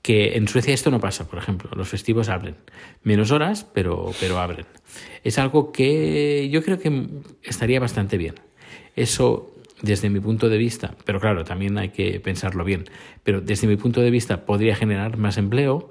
Que 0.00 0.36
en 0.36 0.46
Suecia 0.46 0.72
esto 0.72 0.92
no 0.92 1.00
pasa, 1.00 1.28
por 1.28 1.40
ejemplo. 1.40 1.70
Los 1.74 1.88
festivos 1.88 2.28
abren. 2.28 2.54
Menos 3.02 3.32
horas, 3.32 3.66
pero, 3.74 4.12
pero 4.20 4.38
abren. 4.38 4.66
Es 5.24 5.38
algo 5.38 5.72
que 5.72 6.48
yo 6.50 6.62
creo 6.62 6.78
que 6.78 7.08
estaría 7.42 7.80
bastante 7.80 8.16
bien. 8.16 8.36
Eso, 8.94 9.52
desde 9.80 10.08
mi 10.08 10.20
punto 10.20 10.48
de 10.48 10.56
vista, 10.56 10.94
pero 11.04 11.18
claro, 11.18 11.44
también 11.44 11.78
hay 11.78 11.88
que 11.88 12.20
pensarlo 12.20 12.64
bien. 12.64 12.84
Pero 13.24 13.40
desde 13.40 13.66
mi 13.66 13.76
punto 13.76 14.00
de 14.02 14.10
vista 14.12 14.46
podría 14.46 14.76
generar 14.76 15.16
más 15.16 15.36
empleo, 15.36 15.90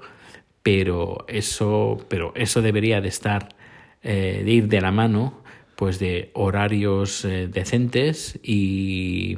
pero 0.62 1.26
eso, 1.28 2.02
pero 2.08 2.32
eso 2.34 2.62
debería 2.62 3.02
de 3.02 3.08
estar, 3.08 3.50
eh, 4.02 4.40
de 4.42 4.50
ir 4.50 4.68
de 4.68 4.80
la 4.80 4.90
mano, 4.90 5.42
pues 5.76 5.98
de 5.98 6.30
horarios 6.32 7.26
eh, 7.26 7.46
decentes 7.46 8.38
y 8.42 9.36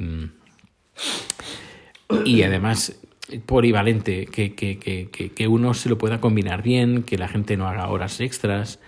y 2.25 2.43
además 2.43 2.99
polivalente, 3.45 4.27
que, 4.27 4.53
que, 4.53 4.77
que, 4.77 5.09
que, 5.09 5.47
uno 5.47 5.73
se 5.73 5.89
lo 5.89 5.97
pueda 5.97 6.21
combinar 6.21 6.61
bien, 6.61 7.03
que 7.03 7.17
la 7.17 7.27
gente 7.27 7.57
no 7.57 7.67
haga 7.67 7.87
horas 7.89 8.19
extras 8.19 8.79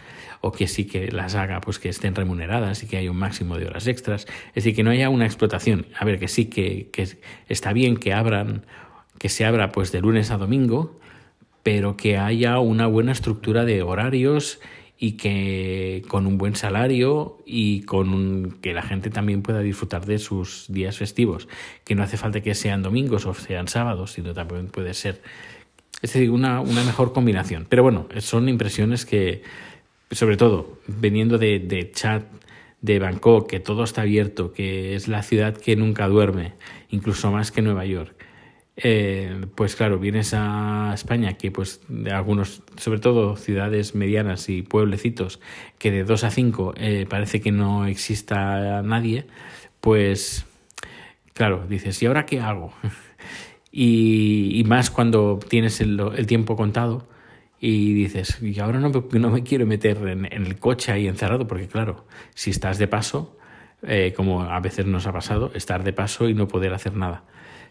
o 0.41 0.51
que 0.51 0.67
sí 0.67 0.85
que 0.85 1.11
las 1.11 1.33
haga 1.33 1.59
pues 1.61 1.79
que 1.79 1.89
estén 1.89 2.13
remuneradas 2.13 2.83
y 2.83 2.87
que 2.87 2.97
haya 2.97 3.09
un 3.09 3.17
máximo 3.17 3.57
de 3.57 3.65
horas 3.65 3.87
extras. 3.87 4.27
Es 4.49 4.55
decir, 4.63 4.75
que 4.75 4.83
no 4.83 4.91
haya 4.91 5.09
una 5.09 5.25
explotación. 5.25 5.87
A 5.97 6.05
ver, 6.05 6.19
que 6.19 6.27
sí, 6.27 6.45
que, 6.45 6.89
que 6.91 7.17
está 7.49 7.73
bien 7.73 7.97
que 7.97 8.13
abran, 8.13 8.65
que 9.17 9.29
se 9.29 9.45
abra 9.45 9.71
pues 9.71 9.91
de 9.91 10.01
lunes 10.01 10.29
a 10.29 10.37
domingo, 10.37 10.99
pero 11.63 11.97
que 11.97 12.17
haya 12.17 12.59
una 12.59 12.85
buena 12.85 13.11
estructura 13.11 13.65
de 13.65 13.81
horarios 13.81 14.59
y 14.99 15.13
que 15.13 16.03
con 16.07 16.25
un 16.25 16.37
buen 16.37 16.55
salario 16.55 17.37
y 17.45 17.81
con 17.83 18.09
un- 18.09 18.57
que 18.61 18.73
la 18.73 18.81
gente 18.81 19.09
también 19.09 19.41
pueda 19.43 19.59
disfrutar 19.61 20.05
de 20.05 20.17
sus 20.17 20.65
días 20.69 20.97
festivos, 20.97 21.47
que 21.83 21.93
no 21.95 22.03
hace 22.03 22.17
falta 22.17 22.41
que 22.41 22.55
sean 22.55 22.81
domingos 22.81 23.25
o 23.25 23.33
sean 23.33 23.67
sábados, 23.67 24.13
sino 24.13 24.33
también 24.33 24.67
puede 24.67 24.93
ser, 24.93 25.21
es 26.01 26.13
decir, 26.13 26.31
una, 26.31 26.61
una 26.61 26.83
mejor 26.83 27.13
combinación. 27.13 27.67
Pero 27.69 27.83
bueno, 27.83 28.07
son 28.19 28.49
impresiones 28.49 29.05
que, 29.05 29.43
sobre 30.11 30.37
todo, 30.37 30.79
veniendo 30.87 31.37
de, 31.37 31.59
de 31.59 31.91
Chad, 31.91 32.23
de 32.81 32.99
Bangkok, 32.99 33.47
que 33.49 33.59
todo 33.59 33.83
está 33.83 34.01
abierto, 34.01 34.51
que 34.53 34.95
es 34.95 35.07
la 35.07 35.21
ciudad 35.23 35.55
que 35.57 35.75
nunca 35.75 36.07
duerme, 36.07 36.53
incluso 36.89 37.31
más 37.31 37.51
que 37.51 37.61
Nueva 37.61 37.85
York. 37.85 38.16
Eh, 38.77 39.47
pues 39.55 39.75
claro, 39.75 39.97
vienes 39.97 40.33
a 40.35 40.91
España, 40.93 41.33
que 41.33 41.51
pues 41.51 41.81
de 41.87 42.11
algunos, 42.11 42.61
sobre 42.77 42.99
todo 42.99 43.35
ciudades 43.35 43.95
medianas 43.95 44.49
y 44.49 44.61
pueblecitos, 44.61 45.39
que 45.79 45.91
de 45.91 46.03
2 46.03 46.23
a 46.23 46.31
5 46.31 46.75
parece 47.09 47.41
que 47.41 47.51
no 47.51 47.87
exista 47.87 48.83
nadie, 48.83 49.25
pues 49.81 50.45
claro, 51.33 51.65
dices, 51.67 52.01
¿y 52.03 52.05
ahora 52.05 52.25
qué 52.25 52.39
hago? 52.39 52.73
Y, 53.69 54.59
y 54.59 54.63
más 54.63 54.89
cuando 54.89 55.37
tienes 55.37 55.81
el, 55.81 55.99
el 56.15 56.25
tiempo 56.25 56.55
contado 56.55 57.07
y 57.59 57.93
dices, 57.93 58.41
y 58.41 58.59
ahora 58.59 58.79
no 58.79 58.89
me, 58.89 59.19
no 59.19 59.29
me 59.29 59.43
quiero 59.43 59.65
meter 59.65 59.97
en, 60.07 60.25
en 60.25 60.45
el 60.45 60.57
coche 60.59 60.91
ahí 60.91 61.07
encerrado, 61.07 61.47
porque 61.47 61.67
claro, 61.67 62.05
si 62.33 62.49
estás 62.51 62.77
de 62.77 62.87
paso, 62.87 63.37
eh, 63.83 64.13
como 64.15 64.43
a 64.43 64.59
veces 64.59 64.85
nos 64.85 65.05
ha 65.05 65.13
pasado, 65.13 65.51
estar 65.53 65.83
de 65.83 65.93
paso 65.93 66.29
y 66.29 66.33
no 66.33 66.47
poder 66.47 66.73
hacer 66.73 66.95
nada. 66.95 67.23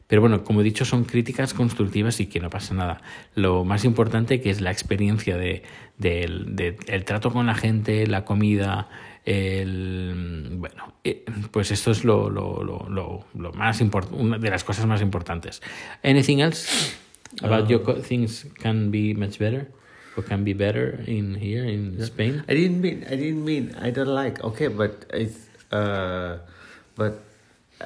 Pero 0.09 0.21
bueno, 0.21 0.45
como 0.45 0.61
he 0.61 0.65
dicho, 0.65 0.85
son 0.85 1.05
críticas 1.05 1.53
constructivas 1.53 2.21
y 2.21 2.27
que 2.27 2.39
no 2.39 2.49
pasa 2.49 2.75
nada. 2.75 3.01
Lo 3.35 3.65
más 3.65 3.85
importante 3.85 4.41
que 4.41 4.51
es 4.51 4.61
la 4.61 4.71
experiencia 4.71 5.37
de, 5.37 5.63
del- 5.99 6.55
de- 6.55 6.77
el 6.87 7.05
trato 7.05 7.33
con 7.33 7.47
la 7.47 7.55
gente, 7.57 8.07
la 8.07 8.25
comida, 8.25 8.89
el 9.25 10.49
bueno, 10.59 10.95
eh, 11.05 11.25
pues 11.51 11.71
esto 11.73 11.91
es 11.91 12.05
lo, 12.05 12.31
lo, 12.31 12.63
lo, 12.63 13.25
lo, 13.35 13.53
más 13.53 13.81
una 14.13 14.39
de 14.39 14.51
las 14.51 14.63
cosas 14.65 14.87
más 14.87 15.03
importantes. 15.03 15.61
Anything 16.05 16.39
else 16.41 16.97
about 17.43 17.69
your 17.69 17.83
co- 17.83 18.01
things 18.01 18.47
can 18.63 18.91
be 18.93 19.13
much 19.15 19.39
better 19.39 19.69
or 20.17 20.25
can 20.25 20.45
be 20.45 20.55
better 20.55 21.03
in 21.09 21.35
here 21.35 21.69
in 21.69 22.01
Spain? 22.03 22.45
I 22.49 22.55
didn't 22.55 22.81
mean. 22.81 23.05
I 23.11 23.17
didn't 23.17 23.45
mean. 23.45 23.75
I 23.83 23.91
don't 23.91 24.15
like. 24.15 24.43
Okay, 24.45 24.69
but 24.69 25.05
it's. 25.13 25.49
Uh, 25.73 26.39
but 26.95 27.21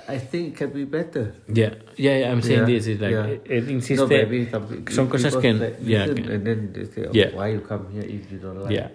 I 0.08 0.18
think 0.18 0.56
can 0.56 0.70
be 0.70 0.84
better. 0.84 1.34
Yeah, 1.52 1.74
yeah, 1.96 2.18
yeah, 2.18 2.30
I'm 2.32 2.42
saying 2.42 2.60
Yeah, 2.60 2.66
this 2.66 2.86
is 2.86 3.00
like 3.00 3.10
yeah. 3.10 3.26
it, 3.26 3.42
it 3.50 3.96
No, 3.96 4.06
maybe 4.06 4.46
some 4.48 4.84
son 4.88 5.08
cosas 5.08 5.36
que 5.36 5.50
yeah, 5.82 6.06
que- 6.06 6.32
and 6.32 6.44
then 6.46 6.72
they 6.72 6.84
say, 6.86 7.06
oh, 7.08 7.12
Yeah. 7.12 7.30
why 7.34 7.48
you 7.52 7.60
come 7.60 7.86
here 7.92 8.04
if 8.06 8.30
you 8.30 8.38
don't 8.38 8.62
like? 8.62 8.72
Ya. 8.74 8.90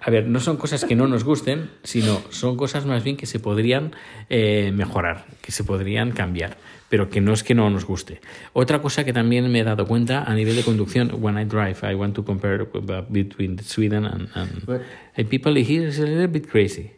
A 0.00 0.10
ver, 0.10 0.28
no 0.28 0.38
son 0.38 0.58
cosas 0.58 0.84
que 0.84 0.94
no 0.94 1.08
nos 1.08 1.24
gusten, 1.24 1.70
sino 1.82 2.22
son 2.30 2.56
cosas 2.56 2.86
más 2.86 3.02
bien 3.02 3.16
que 3.16 3.26
se 3.26 3.40
podrían 3.40 3.96
eh, 4.30 4.70
mejorar, 4.72 5.26
que 5.42 5.50
se 5.50 5.64
podrían 5.64 6.12
cambiar, 6.12 6.56
pero 6.88 7.10
que 7.10 7.20
no 7.20 7.32
es 7.32 7.42
que 7.42 7.54
no 7.56 7.68
nos 7.68 7.84
guste. 7.84 8.20
Otra 8.52 8.80
cosa 8.80 9.04
que 9.04 9.12
también 9.12 9.50
me 9.50 9.58
he 9.58 9.64
dado 9.64 9.86
cuenta 9.88 10.22
a 10.22 10.34
nivel 10.36 10.54
de 10.54 10.62
conducción, 10.62 11.10
when 11.20 11.36
I 11.36 11.44
drive, 11.44 11.78
I 11.82 11.96
want 11.96 12.14
to 12.14 12.24
compare 12.24 12.62
uh, 12.62 13.02
between 13.08 13.58
Sweden 13.58 14.04
and, 14.04 14.28
and 14.36 14.64
But- 14.66 14.82
and 15.16 15.28
people 15.28 15.52
here 15.56 15.88
is 15.88 15.98
a 15.98 16.04
little 16.06 16.28
bit 16.28 16.46
crazy. 16.48 16.92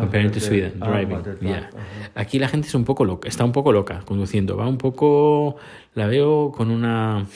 Comparing 0.00 0.32
to 0.32 0.40
Sweden, 0.40 0.80
driving. 0.80 1.22
yeah. 1.40 1.70
Aquí 2.16 2.40
la 2.40 2.48
gente 2.48 2.66
es 2.66 2.74
un 2.74 2.84
poco 2.84 3.04
loca, 3.04 3.28
está 3.28 3.44
un 3.44 3.52
poco 3.52 3.70
loca 3.70 4.02
conduciendo, 4.04 4.56
va 4.56 4.66
un 4.66 4.78
poco, 4.78 5.56
la 5.94 6.08
veo 6.08 6.50
con 6.50 6.70
una, 6.70 7.26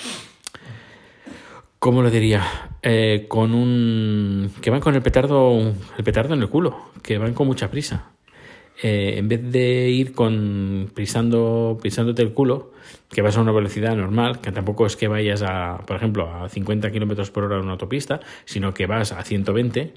¿cómo 1.78 2.02
lo 2.02 2.10
diría? 2.10 2.42
Eh, 2.82 3.26
con 3.28 3.54
un, 3.54 4.50
que 4.60 4.70
van 4.70 4.80
con 4.80 4.96
el 4.96 5.02
petardo, 5.02 5.72
el 5.96 6.04
petardo 6.04 6.34
en 6.34 6.42
el 6.42 6.48
culo, 6.48 6.90
que 7.02 7.18
van 7.18 7.32
con 7.32 7.46
mucha 7.46 7.70
prisa. 7.70 8.10
Eh, 8.82 9.14
en 9.18 9.28
vez 9.28 9.50
de 9.50 9.88
ir 9.90 10.12
con 10.12 10.90
pisando, 10.94 11.78
pisándote 11.80 12.22
el 12.22 12.32
culo, 12.32 12.72
que 13.08 13.22
vas 13.22 13.36
a 13.36 13.40
una 13.40 13.52
velocidad 13.52 13.96
normal, 13.96 14.40
que 14.40 14.52
tampoco 14.52 14.86
es 14.86 14.96
que 14.96 15.08
vayas 15.08 15.42
a, 15.42 15.82
por 15.86 15.96
ejemplo, 15.96 16.28
a 16.32 16.48
50 16.48 16.90
kilómetros 16.90 17.30
por 17.30 17.44
hora 17.44 17.56
en 17.56 17.62
una 17.62 17.72
autopista, 17.72 18.20
sino 18.44 18.74
que 18.74 18.86
vas 18.86 19.12
a 19.12 19.22
120 19.22 19.94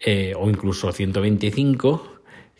eh, 0.00 0.34
o 0.36 0.48
incluso 0.50 0.92
125 0.92 2.16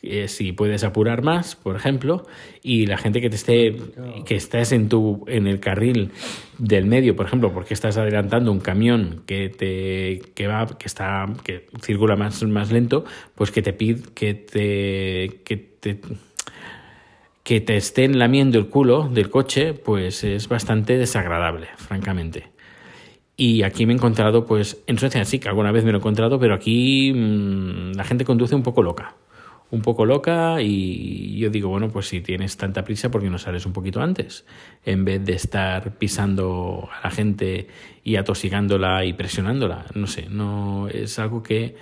eh, 0.09 0.29
si 0.29 0.53
puedes 0.53 0.85
apurar 0.85 1.23
más, 1.23 1.57
por 1.57 1.75
ejemplo, 1.75 2.27
y 2.63 2.87
la 2.87 2.97
gente 2.97 3.21
que 3.21 3.29
te 3.29 3.37
esté, 3.37 3.77
que 4.25 4.37
estés 4.37 4.71
en 4.71 4.89
tu, 4.89 5.25
en 5.27 5.49
el 5.49 5.59
carril 5.59 6.13
del 6.59 6.87
medio, 6.87 7.17
por 7.17 7.27
ejemplo, 7.27 7.53
porque 7.53 7.75
estás 7.75 7.97
adelantando 7.97 8.53
un 8.53 8.61
camión 8.61 9.23
que 9.27 9.49
te, 9.49 10.21
que 10.35 10.47
va, 10.47 10.67
que 10.79 10.87
está, 10.87 11.27
que 11.43 11.67
circula 11.83 12.15
más, 12.15 12.43
más 12.45 12.71
lento, 12.71 13.05
pues 13.35 13.51
que 13.51 13.63
te 13.63 13.73
pide, 13.73 14.03
que 14.15 14.35
te, 14.35 15.41
que 15.45 15.57
te, 15.57 15.99
que 17.43 17.61
te 17.61 17.77
estén 17.77 18.19
lamiendo 18.19 18.59
el 18.59 18.69
culo 18.69 19.09
del 19.09 19.29
coche, 19.29 19.73
pues 19.75 20.23
es 20.23 20.49
bastante 20.49 20.99
desagradable, 20.99 21.69
francamente. 21.79 22.56
Y 23.37 23.63
aquí 23.63 23.85
me 23.85 23.93
he 23.93 23.97
encontrado, 23.97 24.47
pues, 24.47 24.83
en 24.87 24.99
Suecia 24.99 25.25
sí 25.27 25.39
que 25.39 25.49
alguna 25.49 25.71
vez 25.71 25.85
me 25.85 25.93
lo 25.93 25.99
he 25.99 26.01
encontrado, 26.01 26.39
pero 26.39 26.55
aquí 26.55 27.13
mmm, 27.15 27.93
la 27.93 28.05
gente 28.05 28.25
conduce 28.25 28.55
un 28.55 28.63
poco 28.63 28.83
loca. 28.83 29.15
Un 29.69 29.83
poco 29.83 30.07
loca 30.07 30.63
y 30.63 31.37
yo 31.39 31.51
digo, 31.51 31.69
bueno, 31.69 31.91
pues 31.91 32.07
si 32.07 32.21
tienes 32.21 32.57
tanta 32.57 32.85
prisa, 32.85 33.11
¿por 33.11 33.21
qué 33.21 33.29
no 33.29 33.37
sales 33.37 33.67
un 33.67 33.73
poquito 33.73 34.01
antes? 34.01 34.47
En 34.85 35.05
vez 35.05 35.25
de 35.25 35.33
estar 35.33 35.99
pisando 35.99 36.89
a 36.93 37.09
la 37.09 37.11
gente 37.11 37.67
y 38.05 38.15
atosigándola 38.15 39.05
y 39.05 39.13
presionándola. 39.13 39.87
No 39.95 40.07
sé, 40.07 40.29
no 40.31 40.89
es 40.89 41.19
algo 41.19 41.43
que 41.43 41.75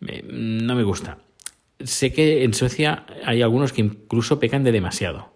no 0.00 0.74
me 0.74 0.84
gusta. 0.84 1.18
Sé 1.80 2.14
que 2.14 2.44
en 2.44 2.54
Suecia 2.54 3.04
hay 3.24 3.42
algunos 3.42 3.74
que 3.74 3.82
incluso 3.82 4.40
pecan 4.40 4.64
de 4.64 4.72
demasiado 4.72 5.34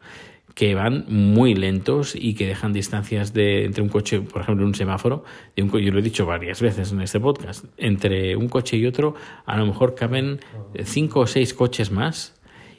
que 0.55 0.75
van 0.75 1.05
muy 1.09 1.55
lentos 1.55 2.15
y 2.15 2.35
que 2.35 2.47
dejan 2.47 2.73
distancias 2.73 3.33
de 3.33 3.65
entre 3.65 3.83
un 3.83 3.89
coche, 3.89 4.21
por 4.21 4.43
ejemplo, 4.43 4.67
un 4.67 4.75
semáforo, 4.75 5.25
yo 5.57 5.67
lo 5.67 5.99
he 5.99 6.03
dicho 6.03 6.27
varias 6.27 6.61
veces 6.61 6.93
en 6.93 7.01
este 7.01 7.21
podcast, 7.21 7.65
entre 7.77 8.37
un 8.37 8.49
coche 8.49 8.77
y 8.77 8.87
otro 8.87 9.15
a 9.47 9.57
lo 9.57 9.67
mejor 9.67 9.95
caben 9.95 10.41
cinco 10.85 11.21
o 11.21 11.27
seis 11.27 11.55
coches 11.55 11.91
más 11.91 12.35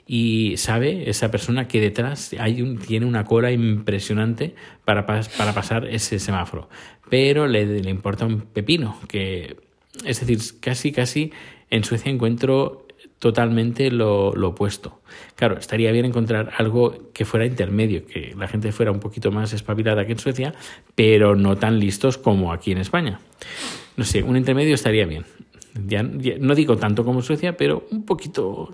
y 0.06 0.58
sabe 0.58 1.10
esa 1.10 1.32
persona 1.32 1.68
que 1.68 1.80
detrás 1.80 2.36
hay 2.38 2.62
un, 2.62 2.78
tiene 2.78 3.06
una 3.06 3.24
cola 3.24 3.52
impresionante 3.52 4.54
para, 4.86 5.06
para 5.06 5.54
pasar 5.54 5.86
ese 5.88 6.20
semáforo, 6.20 6.70
pero 7.10 7.48
le, 7.48 7.66
le 7.66 7.90
importa 7.90 8.26
un 8.26 8.42
pepino 8.42 9.00
que 9.08 9.58
es 10.06 10.20
decir, 10.20 10.60
casi, 10.60 10.92
casi 10.92 11.32
en 11.70 11.84
Suecia 11.84 12.12
encuentro 12.12 12.83
totalmente 13.24 13.90
lo, 13.90 14.32
opuesto. 14.32 15.00
Claro, 15.36 15.58
estaría 15.58 15.94
bien 15.94 16.04
encontrar 16.04 16.52
algo 16.58 17.10
que 17.14 17.24
fuera 17.24 17.46
intermedio, 17.46 18.06
que 18.06 18.36
la 18.38 18.50
gente 18.50 18.74
fuera 18.74 18.92
un 18.92 19.00
poquito 19.00 19.32
más 19.32 19.54
espabilada 19.54 20.06
que 20.06 20.12
en 20.12 20.20
Suecia, 20.20 20.54
pero 20.94 21.34
no 21.34 21.56
tan 21.56 21.80
listos 21.80 22.18
como 22.18 22.52
aquí 22.52 22.74
en 22.74 22.80
España. 22.80 23.22
No 23.96 24.04
sé, 24.04 24.24
un 24.24 24.36
intermedio 24.36 24.76
estaría 24.76 25.06
bien. 25.06 25.24
Ya, 25.88 26.04
no 26.04 26.54
digo 26.54 26.76
tanto 26.76 27.06
como 27.06 27.20
en 27.20 27.24
Suecia, 27.24 27.56
pero 27.56 27.88
un 27.92 28.04
poquito, 28.04 28.74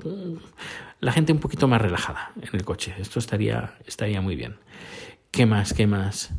la 0.99 1.11
gente 1.11 1.31
un 1.31 1.39
poquito 1.39 1.67
más 1.67 1.79
relajada 1.79 2.31
en 2.41 2.49
el 2.51 2.65
coche. 2.65 2.95
Esto 2.97 3.19
estaría, 3.19 3.75
estaría 3.85 4.19
muy 4.19 4.35
bien. 4.35 4.55
¿Qué 5.29 5.45
más? 5.45 5.75
¿Qué 5.75 5.85
más? 5.85 6.33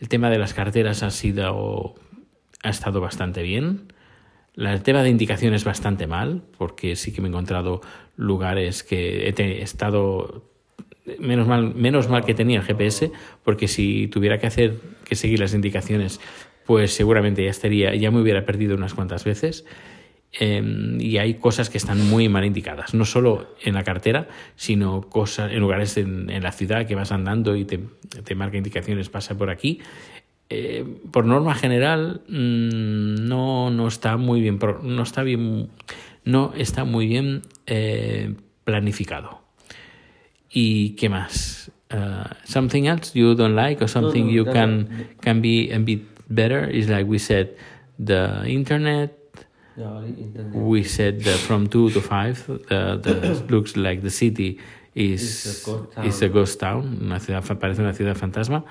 El 0.00 0.08
tema 0.08 0.30
de 0.30 0.38
las 0.38 0.52
carteras 0.52 1.04
ha 1.04 1.10
sido, 1.10 1.94
ha 2.64 2.70
estado 2.70 3.00
bastante 3.00 3.44
bien. 3.44 3.91
El 4.56 4.82
tema 4.82 5.02
de 5.02 5.08
indicaciones 5.08 5.64
bastante 5.64 6.06
mal, 6.06 6.42
porque 6.58 6.94
sí 6.96 7.12
que 7.12 7.20
me 7.20 7.28
he 7.28 7.30
encontrado 7.30 7.80
lugares 8.16 8.82
que 8.82 9.28
he 9.28 9.62
estado 9.62 10.44
menos 11.18 11.48
mal, 11.48 11.74
menos 11.74 12.08
mal 12.08 12.24
que 12.24 12.34
tenía 12.34 12.58
el 12.58 12.64
GPS, 12.64 13.10
porque 13.44 13.66
si 13.66 14.08
tuviera 14.08 14.38
que 14.38 14.46
hacer 14.46 14.78
que 15.04 15.16
seguir 15.16 15.40
las 15.40 15.54
indicaciones, 15.54 16.20
pues 16.66 16.92
seguramente 16.92 17.44
ya 17.44 17.50
estaría, 17.50 17.94
ya 17.94 18.10
me 18.10 18.20
hubiera 18.20 18.44
perdido 18.44 18.76
unas 18.76 18.94
cuantas 18.94 19.24
veces. 19.24 19.64
Eh, 20.40 20.62
y 20.98 21.18
hay 21.18 21.34
cosas 21.34 21.68
que 21.68 21.76
están 21.76 22.08
muy 22.08 22.28
mal 22.30 22.44
indicadas, 22.46 22.94
no 22.94 23.04
solo 23.04 23.54
en 23.62 23.74
la 23.74 23.84
cartera, 23.84 24.28
sino 24.56 25.02
cosas 25.02 25.52
en 25.52 25.60
lugares 25.60 25.98
en, 25.98 26.30
en 26.30 26.42
la 26.42 26.52
ciudad 26.52 26.86
que 26.86 26.94
vas 26.94 27.12
andando 27.12 27.54
y 27.54 27.66
te, 27.66 27.80
te 28.24 28.34
marca 28.34 28.56
indicaciones, 28.56 29.10
pasa 29.10 29.36
por 29.36 29.50
aquí. 29.50 29.80
Eh, 30.54 30.84
por 31.10 31.24
norma 31.24 31.54
general, 31.54 32.20
mmm, 32.28 33.26
no, 33.26 33.70
no 33.70 33.88
está 33.88 34.18
muy 34.18 34.42
bien, 34.42 34.58
no 34.82 35.02
está 35.02 35.22
bien, 35.22 35.70
no 36.26 36.52
está 36.54 36.84
muy 36.84 37.06
bien 37.06 37.40
eh, 37.66 38.34
planificado. 38.64 39.40
¿Y 40.50 40.90
qué 40.90 41.08
más? 41.08 41.72
Uh, 41.90 42.28
something 42.44 42.84
else 42.86 43.12
you 43.14 43.34
don't 43.34 43.54
like 43.54 43.82
or 43.82 43.88
something 43.88 44.24
No, 44.26 44.30
no, 44.30 44.36
you 44.36 44.44
can 44.44 45.08
can 45.20 45.40
be 45.40 45.70
a 45.72 45.78
bit 45.78 46.02
better 46.28 46.68
is 46.70 46.88
like 46.88 47.06
we 47.06 47.18
said 47.18 47.48
the 47.98 48.42
internet 48.46 49.10
we 50.54 50.84
said 50.84 51.20
that 51.24 51.36
from 51.36 51.66
two 51.66 51.90
to 51.90 52.00
five 52.00 52.46
the, 52.46 52.98
the 53.02 53.44
looks 53.54 53.76
like 53.76 54.00
the 54.00 54.10
city 54.10 54.58
is 54.94 55.22
It's 55.22 55.66
a 55.66 55.70
ghost 55.70 55.92
town. 55.92 56.06
is 56.06 56.22
a 56.22 56.28
ghost 56.28 56.60
town 56.60 56.98
una 57.02 57.20
ciudad 57.20 57.44
parece 57.58 57.82
una 57.82 57.92
ciudad 57.92 58.16
fantasma 58.16 58.64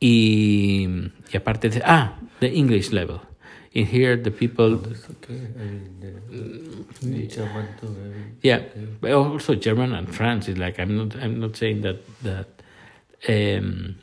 y, 0.00 0.86
y 1.32 1.36
aparte 1.36 1.68
de 1.68 1.82
ah 1.84 2.18
the 2.40 2.48
English 2.54 2.92
level. 2.92 3.20
In 3.72 3.86
here 3.86 4.16
the 4.16 4.30
people 4.30 4.80
It's 4.90 5.08
okay. 5.10 5.34
I 5.34 5.64
mean, 5.64 6.86
the, 7.02 7.26
German 7.26 7.68
too. 7.78 7.94
Yeah 8.42 8.60
but 9.00 9.12
also 9.12 9.54
German 9.54 9.94
and 9.94 10.08
France 10.08 10.48
is 10.48 10.58
like 10.58 10.78
I'm 10.78 10.96
not 10.96 11.16
I'm 11.16 11.38
not 11.38 11.56
saying 11.56 11.82
that 11.82 11.98
that 12.22 12.48
um, 13.28 13.96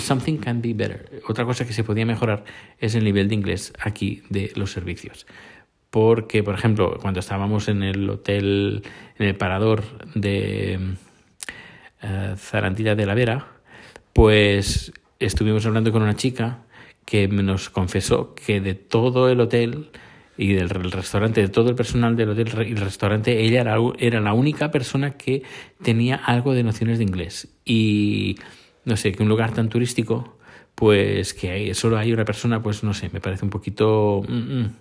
something 0.00 0.38
can 0.38 0.60
be 0.60 0.72
better. 0.72 1.04
Otra 1.28 1.44
cosa 1.44 1.66
que 1.66 1.72
se 1.72 1.84
podía 1.84 2.06
mejorar 2.06 2.44
es 2.78 2.94
el 2.94 3.04
nivel 3.04 3.28
de 3.28 3.34
inglés 3.34 3.72
aquí 3.78 4.22
de 4.30 4.52
los 4.56 4.72
servicios. 4.72 5.26
Porque 5.90 6.42
por 6.42 6.54
ejemplo 6.54 6.98
cuando 7.00 7.20
estábamos 7.20 7.68
en 7.68 7.82
el 7.82 8.08
hotel 8.10 8.82
en 9.18 9.26
el 9.26 9.36
parador 9.36 9.84
de 10.14 10.78
eh, 12.02 12.34
Zarantilla 12.36 12.94
de 12.94 13.06
la 13.06 13.14
Vera 13.14 13.57
pues 14.12 14.92
estuvimos 15.18 15.64
hablando 15.66 15.92
con 15.92 16.02
una 16.02 16.16
chica 16.16 16.64
que 17.04 17.28
nos 17.28 17.70
confesó 17.70 18.34
que 18.34 18.60
de 18.60 18.74
todo 18.74 19.28
el 19.30 19.40
hotel 19.40 19.90
y 20.36 20.52
del 20.52 20.68
re- 20.70 20.90
restaurante, 20.90 21.40
de 21.40 21.48
todo 21.48 21.70
el 21.70 21.74
personal 21.74 22.14
del 22.16 22.30
hotel 22.30 22.48
y 22.68 22.72
el 22.72 22.76
restaurante, 22.76 23.40
ella 23.40 23.62
era, 23.62 23.76
era 23.98 24.20
la 24.20 24.34
única 24.34 24.70
persona 24.70 25.12
que 25.16 25.42
tenía 25.82 26.16
algo 26.16 26.52
de 26.54 26.62
nociones 26.62 26.98
de 26.98 27.04
inglés. 27.04 27.48
Y 27.64 28.36
no 28.84 28.96
sé, 28.96 29.12
que 29.12 29.22
un 29.22 29.28
lugar 29.28 29.52
tan 29.52 29.68
turístico, 29.68 30.38
pues 30.74 31.34
que 31.34 31.50
hay- 31.50 31.74
solo 31.74 31.98
hay 31.98 32.12
una 32.12 32.24
persona, 32.24 32.62
pues 32.62 32.84
no 32.84 32.94
sé, 32.94 33.10
me 33.12 33.20
parece 33.20 33.44
un 33.44 33.50
poquito... 33.50 34.22
mm, 34.28 34.60
mm. 34.60 34.74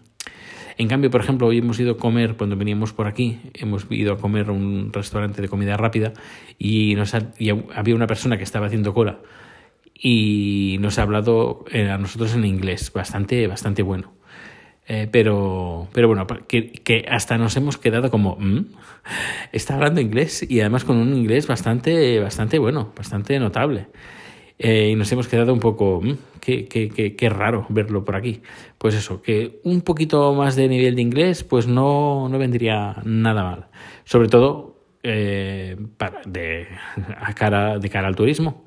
En 0.78 0.88
cambio, 0.88 1.10
por 1.10 1.22
ejemplo, 1.22 1.48
hoy 1.48 1.58
hemos 1.58 1.80
ido 1.80 1.94
a 1.94 1.98
comer, 1.98 2.36
cuando 2.38 2.56
veníamos 2.56 2.94
por 2.94 3.08
aquí, 3.08 3.40
hemos 3.56 3.88
ido 3.90 4.14
a 4.14 4.18
comer 4.18 4.50
a 4.50 4.52
un 4.52 4.92
restaurante 4.94 5.42
de 5.42 5.48
comida 5.50 5.76
rápida 5.76 6.14
y, 6.60 6.94
nos 6.96 7.16
ha- 7.16 7.32
había 7.76 7.96
una 7.96 8.06
persona 8.06 8.38
que 8.38 8.44
estaba 8.44 8.68
haciendo 8.68 8.94
cola 8.94 9.20
y 9.96 10.78
nos 10.80 11.00
ha 11.00 11.02
hablado 11.02 11.66
eh, 11.72 11.90
a 11.90 11.98
nosotros 11.98 12.36
en 12.36 12.46
inglés, 12.46 12.92
bastante, 12.94 13.48
bastante 13.48 13.82
bueno. 13.82 14.14
Eh, 14.90 15.10
pero, 15.12 15.88
pero 15.92 16.08
bueno, 16.08 16.28
que 16.48 17.06
hasta 17.10 17.38
nos 17.38 17.58
hemos 17.58 17.78
quedado 17.78 18.10
como, 18.12 18.38
"¿Mm? 18.40 18.68
está 19.52 19.74
hablando 19.76 20.00
inglés 20.00 20.46
y 20.48 20.60
además 20.62 20.86
con 20.86 20.98
un 20.98 21.14
inglés 21.16 21.48
bastante, 21.48 22.20
bastante 22.20 22.60
bueno, 22.60 22.94
bastante 22.96 23.38
notable. 23.40 23.88
Eh, 24.60 24.90
y 24.92 24.96
nos 24.96 25.12
hemos 25.12 25.28
quedado 25.28 25.54
un 25.54 25.60
poco, 25.60 26.02
"Mm, 26.02 26.14
qué, 26.42 26.68
qué, 26.68 26.90
qué, 26.90 27.16
qué 27.16 27.30
raro 27.30 27.66
verlo 27.70 28.04
por 28.04 28.16
aquí. 28.16 28.42
Pues 28.78 28.96
eso, 28.96 29.22
que 29.22 29.60
un 29.64 29.82
poquito 29.82 30.34
más 30.34 30.56
de 30.56 30.68
nivel 30.68 30.96
de 30.96 31.02
inglés, 31.02 31.44
pues 31.44 31.68
no, 31.68 32.28
no 32.30 32.38
vendría 32.40 32.96
nada 33.04 33.44
mal. 33.44 33.68
Sobre 34.06 34.30
todo 34.30 34.78
eh, 35.04 35.78
para, 35.98 36.22
de, 36.26 36.68
a 37.20 37.34
cara, 37.34 37.78
de 37.80 37.90
cara 37.90 38.08
al 38.08 38.16
turismo. 38.16 38.66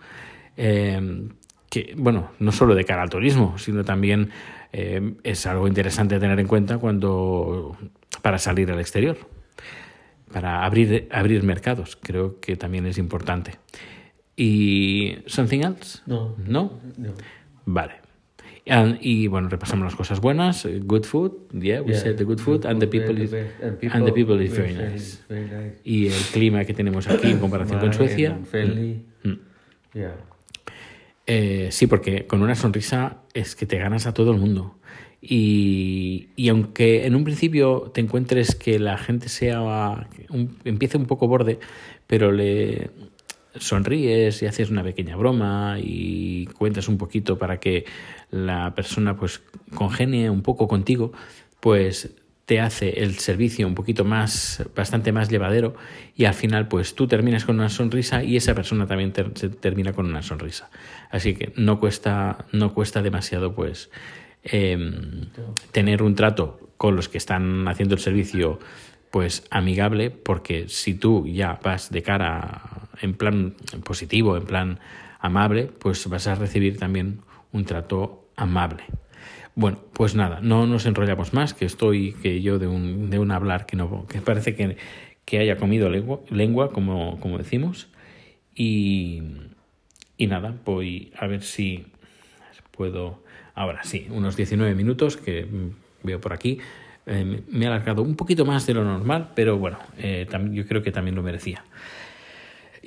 Eh, 0.56 1.28
que, 1.70 1.94
bueno, 1.96 2.32
no 2.40 2.52
solo 2.52 2.74
de 2.74 2.84
cara 2.84 3.02
al 3.02 3.10
turismo, 3.10 3.56
sino 3.56 3.84
también 3.84 4.30
eh, 4.72 5.14
es 5.22 5.46
algo 5.46 5.68
interesante 5.68 6.18
tener 6.18 6.38
en 6.38 6.46
cuenta 6.46 6.78
cuando 6.78 7.76
para 8.22 8.38
salir 8.38 8.70
al 8.70 8.80
exterior, 8.80 9.16
para 10.32 10.64
abrir, 10.64 11.08
abrir 11.12 11.42
mercados, 11.44 11.96
creo 11.96 12.40
que 12.40 12.56
también 12.56 12.86
es 12.86 12.98
importante. 12.98 13.52
¿Y 14.42 15.18
something 15.26 15.60
else? 15.60 16.00
No. 16.06 16.34
¿No? 16.46 16.80
No. 16.96 17.10
Vale. 17.66 17.92
And- 18.66 18.98
y 19.02 19.26
bueno, 19.26 19.48
repasamos 19.50 19.84
las 19.84 19.94
cosas 19.96 20.20
buenas. 20.20 20.64
eh, 20.64 20.80
Good 20.82 21.04
food, 21.04 21.32
yeah, 21.52 21.82
we 21.82 21.92
Yeah, 21.92 22.00
said 22.00 22.16
the 22.16 22.24
good 22.24 22.38
food, 22.38 22.64
and 22.64 22.80
the 22.80 22.86
people 22.86 23.20
is. 23.22 23.32
And 23.34 23.78
and 23.92 24.06
the 24.06 24.12
people 24.12 24.42
is 24.42 24.52
very 24.56 24.72
very 24.74 24.92
nice. 24.92 25.18
very 25.28 25.44
nice. 25.44 25.80
Y 25.84 26.06
el 26.06 26.22
clima 26.32 26.64
que 26.64 26.72
tenemos 26.72 27.06
aquí 27.08 27.28
en 27.30 27.38
comparación 27.38 27.80
con 27.80 27.92
Suecia. 27.92 28.30
and 28.34 28.46
friendly. 28.46 29.04
Mm. 29.24 29.34
Yeah. 29.92 30.14
Eh, 31.26 31.68
sí, 31.70 31.86
porque 31.86 32.26
con 32.26 32.42
una 32.42 32.54
sonrisa 32.54 33.18
es 33.34 33.54
que 33.54 33.66
te 33.66 33.76
ganas 33.78 34.06
a 34.06 34.14
todo 34.14 34.32
el 34.32 34.38
mundo. 34.38 34.78
Y, 35.20 36.28
y 36.34 36.48
aunque 36.48 37.04
en 37.06 37.14
un 37.14 37.24
principio 37.24 37.90
te 37.92 38.00
encuentres 38.00 38.54
que 38.54 38.78
la 38.78 38.96
gente 38.96 39.28
sea 39.28 40.06
un, 40.30 40.56
empiece 40.64 40.96
un 40.96 41.04
poco 41.06 41.28
borde, 41.28 41.58
pero 42.06 42.32
le 42.32 42.90
sonríes 43.58 44.42
y 44.42 44.46
haces 44.46 44.70
una 44.70 44.82
pequeña 44.82 45.16
broma 45.16 45.76
y 45.80 46.46
cuentas 46.46 46.88
un 46.88 46.98
poquito 46.98 47.38
para 47.38 47.58
que 47.60 47.84
la 48.30 48.74
persona 48.74 49.16
pues 49.16 49.42
congenie 49.74 50.30
un 50.30 50.42
poco 50.42 50.68
contigo, 50.68 51.12
pues 51.60 52.14
te 52.46 52.58
hace 52.60 53.02
el 53.04 53.18
servicio 53.18 53.64
un 53.66 53.76
poquito 53.76 54.04
más, 54.04 54.64
bastante 54.74 55.12
más 55.12 55.28
llevadero 55.28 55.76
y 56.16 56.24
al 56.24 56.34
final 56.34 56.66
pues 56.66 56.94
tú 56.96 57.06
terminas 57.06 57.44
con 57.44 57.56
una 57.56 57.68
sonrisa 57.68 58.24
y 58.24 58.36
esa 58.36 58.54
persona 58.56 58.86
también 58.88 59.12
ter- 59.12 59.30
se 59.34 59.48
termina 59.50 59.92
con 59.92 60.06
una 60.06 60.22
sonrisa. 60.22 60.68
Así 61.10 61.34
que 61.34 61.52
no 61.56 61.78
cuesta, 61.78 62.46
no 62.52 62.74
cuesta 62.74 63.02
demasiado 63.02 63.54
pues 63.54 63.90
em, 64.42 65.26
tener 65.70 66.02
un 66.02 66.14
trato 66.16 66.70
con 66.76 66.96
los 66.96 67.08
que 67.08 67.18
están 67.18 67.68
haciendo 67.68 67.94
el 67.94 68.00
servicio 68.00 68.58
pues 69.10 69.46
amigable 69.50 70.10
porque 70.10 70.68
si 70.68 70.94
tú 70.94 71.26
ya 71.26 71.58
vas 71.62 71.90
de 71.90 72.02
cara 72.02 72.88
en 73.00 73.14
plan 73.14 73.54
positivo, 73.84 74.36
en 74.36 74.44
plan 74.44 74.78
amable, 75.18 75.64
pues 75.66 76.08
vas 76.08 76.26
a 76.26 76.34
recibir 76.34 76.78
también 76.78 77.20
un 77.52 77.64
trato 77.64 78.28
amable. 78.36 78.84
Bueno, 79.54 79.78
pues 79.92 80.14
nada, 80.14 80.40
no 80.40 80.66
nos 80.66 80.86
enrollamos 80.86 81.34
más, 81.34 81.54
que 81.54 81.64
estoy, 81.64 82.12
que 82.22 82.40
yo 82.40 82.58
de 82.58 82.66
un, 82.66 83.10
de 83.10 83.18
un 83.18 83.30
hablar 83.30 83.66
que 83.66 83.76
no, 83.76 84.06
que 84.06 84.20
parece 84.20 84.54
que, 84.54 84.76
que 85.24 85.38
haya 85.38 85.56
comido 85.56 85.88
lengua, 85.88 86.20
lengua 86.30 86.72
como, 86.72 87.18
como 87.20 87.36
decimos. 87.36 87.88
Y, 88.54 89.22
y 90.16 90.26
nada, 90.28 90.54
voy 90.64 91.12
a 91.18 91.26
ver 91.26 91.42
si 91.42 91.86
puedo. 92.70 93.22
Ahora 93.54 93.82
sí, 93.84 94.06
unos 94.10 94.36
19 94.36 94.74
minutos 94.74 95.16
que 95.16 95.46
veo 96.02 96.20
por 96.20 96.32
aquí. 96.32 96.58
Eh, 97.10 97.24
me- 97.24 97.64
he 97.64 97.66
alargado 97.66 98.02
un 98.02 98.14
poquito 98.14 98.44
más 98.46 98.66
de 98.66 98.74
lo 98.74 98.84
normal, 98.84 99.32
pero 99.34 99.58
bueno, 99.58 99.78
eh, 99.98 100.26
yo 100.52 100.66
creo 100.66 100.82
que 100.82 100.92
también 100.92 101.16
lo 101.16 101.22
merecía. 101.22 101.64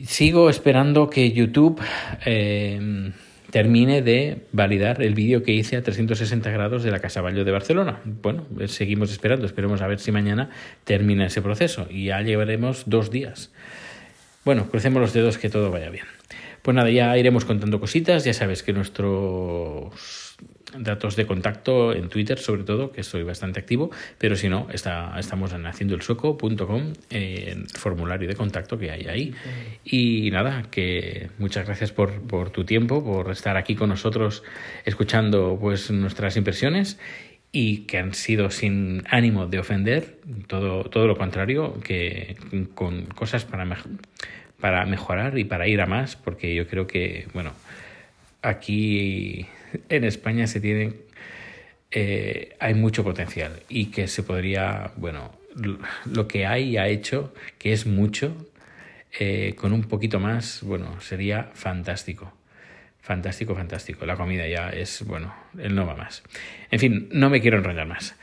Sigo 0.06 0.50
esperando 0.50 1.10
que 1.10 1.32
YouTube 1.34 1.80
eh, 2.26 3.12
termine 3.52 4.02
de 4.02 4.48
validar 4.52 5.04
el 5.04 5.14
vídeo 5.14 5.44
que 5.44 5.52
hice 5.52 5.78
a 5.78 5.84
360 5.84 6.50
grados 6.50 6.84
de 6.84 6.90
la 6.90 7.00
Casa 7.00 7.22
Ballo 7.22 7.46
de 7.46 7.52
Barcelona. 7.52 8.00
Bueno, 8.06 8.48
seguimos 8.68 9.12
esperando, 9.12 9.46
esperemos 9.46 9.82
a 9.82 9.88
ver 9.88 10.00
si 10.00 10.12
mañana 10.12 10.50
termina 10.84 11.28
ese 11.28 11.42
proceso 11.44 11.86
y 11.90 12.06
ya 12.06 12.22
llevaremos 12.22 12.84
dos 12.88 13.12
días. 13.12 13.52
Bueno, 14.46 14.68
crucemos 14.70 15.00
los 15.02 15.14
dedos 15.14 15.38
que 15.38 15.50
todo 15.50 15.70
vaya 15.70 15.90
bien. 15.90 16.06
Pues 16.64 16.74
nada, 16.76 16.90
ya 16.90 17.16
iremos 17.18 17.46
contando 17.46 17.80
cositas. 17.80 18.24
Ya 18.26 18.34
sabes 18.34 18.64
que 18.64 18.74
nuestros 18.74 20.23
datos 20.78 21.16
de 21.16 21.26
contacto 21.26 21.94
en 21.94 22.10
Twitter, 22.10 22.40
sobre 22.40 22.64
todo, 22.64 22.92
que 22.92 23.04
soy 23.04 23.24
bastante 23.24 23.60
activo, 23.60 23.92
pero 24.18 24.36
si 24.36 24.50
no, 24.50 24.68
está, 24.72 25.14
estamos 25.20 25.54
en 25.54 25.66
haciendoelsueco.com, 25.66 26.94
en 27.10 27.62
el 27.62 27.68
formulario 27.70 28.28
de 28.28 28.36
contacto 28.36 28.78
que 28.78 28.92
hay 28.92 29.08
ahí. 29.08 29.34
Y 29.84 30.30
nada, 30.32 30.64
que 30.72 31.30
muchas 31.38 31.66
gracias 31.66 31.92
por, 31.92 32.22
por 32.22 32.50
tu 32.50 32.64
tiempo, 32.66 33.04
por 33.04 33.32
estar 33.32 33.58
aquí 33.58 33.76
con 33.76 33.90
nosotros 33.90 34.44
escuchando 34.86 35.58
pues 35.60 35.92
nuestras 35.92 36.38
impresiones 36.38 36.98
y 37.52 37.86
que 37.86 38.00
han 38.00 38.14
sido 38.16 38.50
sin 38.50 39.04
ánimo 39.10 39.46
de 39.46 39.60
ofender, 39.60 40.18
todo, 40.48 40.86
todo 40.86 41.06
lo 41.06 41.16
contrario, 41.16 41.80
que 41.82 42.36
con 42.74 43.06
cosas 43.06 43.46
para, 43.46 43.64
mej 43.64 43.78
para 44.60 44.86
mejorar 44.86 45.38
y 45.38 45.44
para 45.44 45.68
ir 45.68 45.80
a 45.80 45.86
más, 45.86 46.16
porque 46.16 46.56
yo 46.56 46.68
creo 46.68 46.88
que, 46.88 47.28
bueno, 47.34 47.52
aquí 48.42 49.46
en 49.90 50.04
España 50.04 50.48
se 50.48 50.60
tiene, 50.60 50.94
eh, 51.92 52.56
hay 52.60 52.74
mucho 52.74 53.04
potencial 53.04 53.62
y 53.70 53.88
que 53.88 54.08
se 54.08 54.24
podría, 54.24 54.92
bueno, 54.98 55.32
lo 56.06 56.28
que 56.28 56.46
hay 56.46 56.78
ha 56.78 56.88
hecho, 56.88 57.34
que 57.60 57.74
es 57.74 57.86
mucho, 57.86 58.36
eh, 59.20 59.54
con 59.56 59.74
un 59.74 59.84
poquito 59.84 60.20
más, 60.20 60.62
bueno, 60.64 61.00
sería 61.00 61.52
fantástico. 61.54 62.34
Fantástico, 63.00 63.54
fantástico. 63.54 64.06
La 64.06 64.16
comida 64.16 64.48
ya 64.48 64.70
es, 64.70 65.06
bueno, 65.06 65.36
él 65.60 65.76
no 65.76 65.86
va 65.86 65.96
más. 65.96 66.24
En 66.72 66.80
fin, 66.80 67.10
no 67.12 67.30
me 67.30 67.42
quiero 67.42 67.58
enrollar 67.58 67.86
más. 67.86 68.16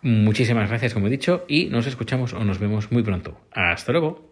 Muchísimas 0.00 0.68
gracias, 0.68 0.94
como 0.94 1.06
he 1.06 1.10
dicho, 1.10 1.44
y 1.48 1.66
nos 1.66 1.86
escuchamos 1.86 2.32
o 2.32 2.42
nos 2.44 2.58
vemos 2.58 2.90
muy 2.90 3.02
pronto. 3.02 3.38
Hasta 3.52 3.92
luego. 3.92 4.31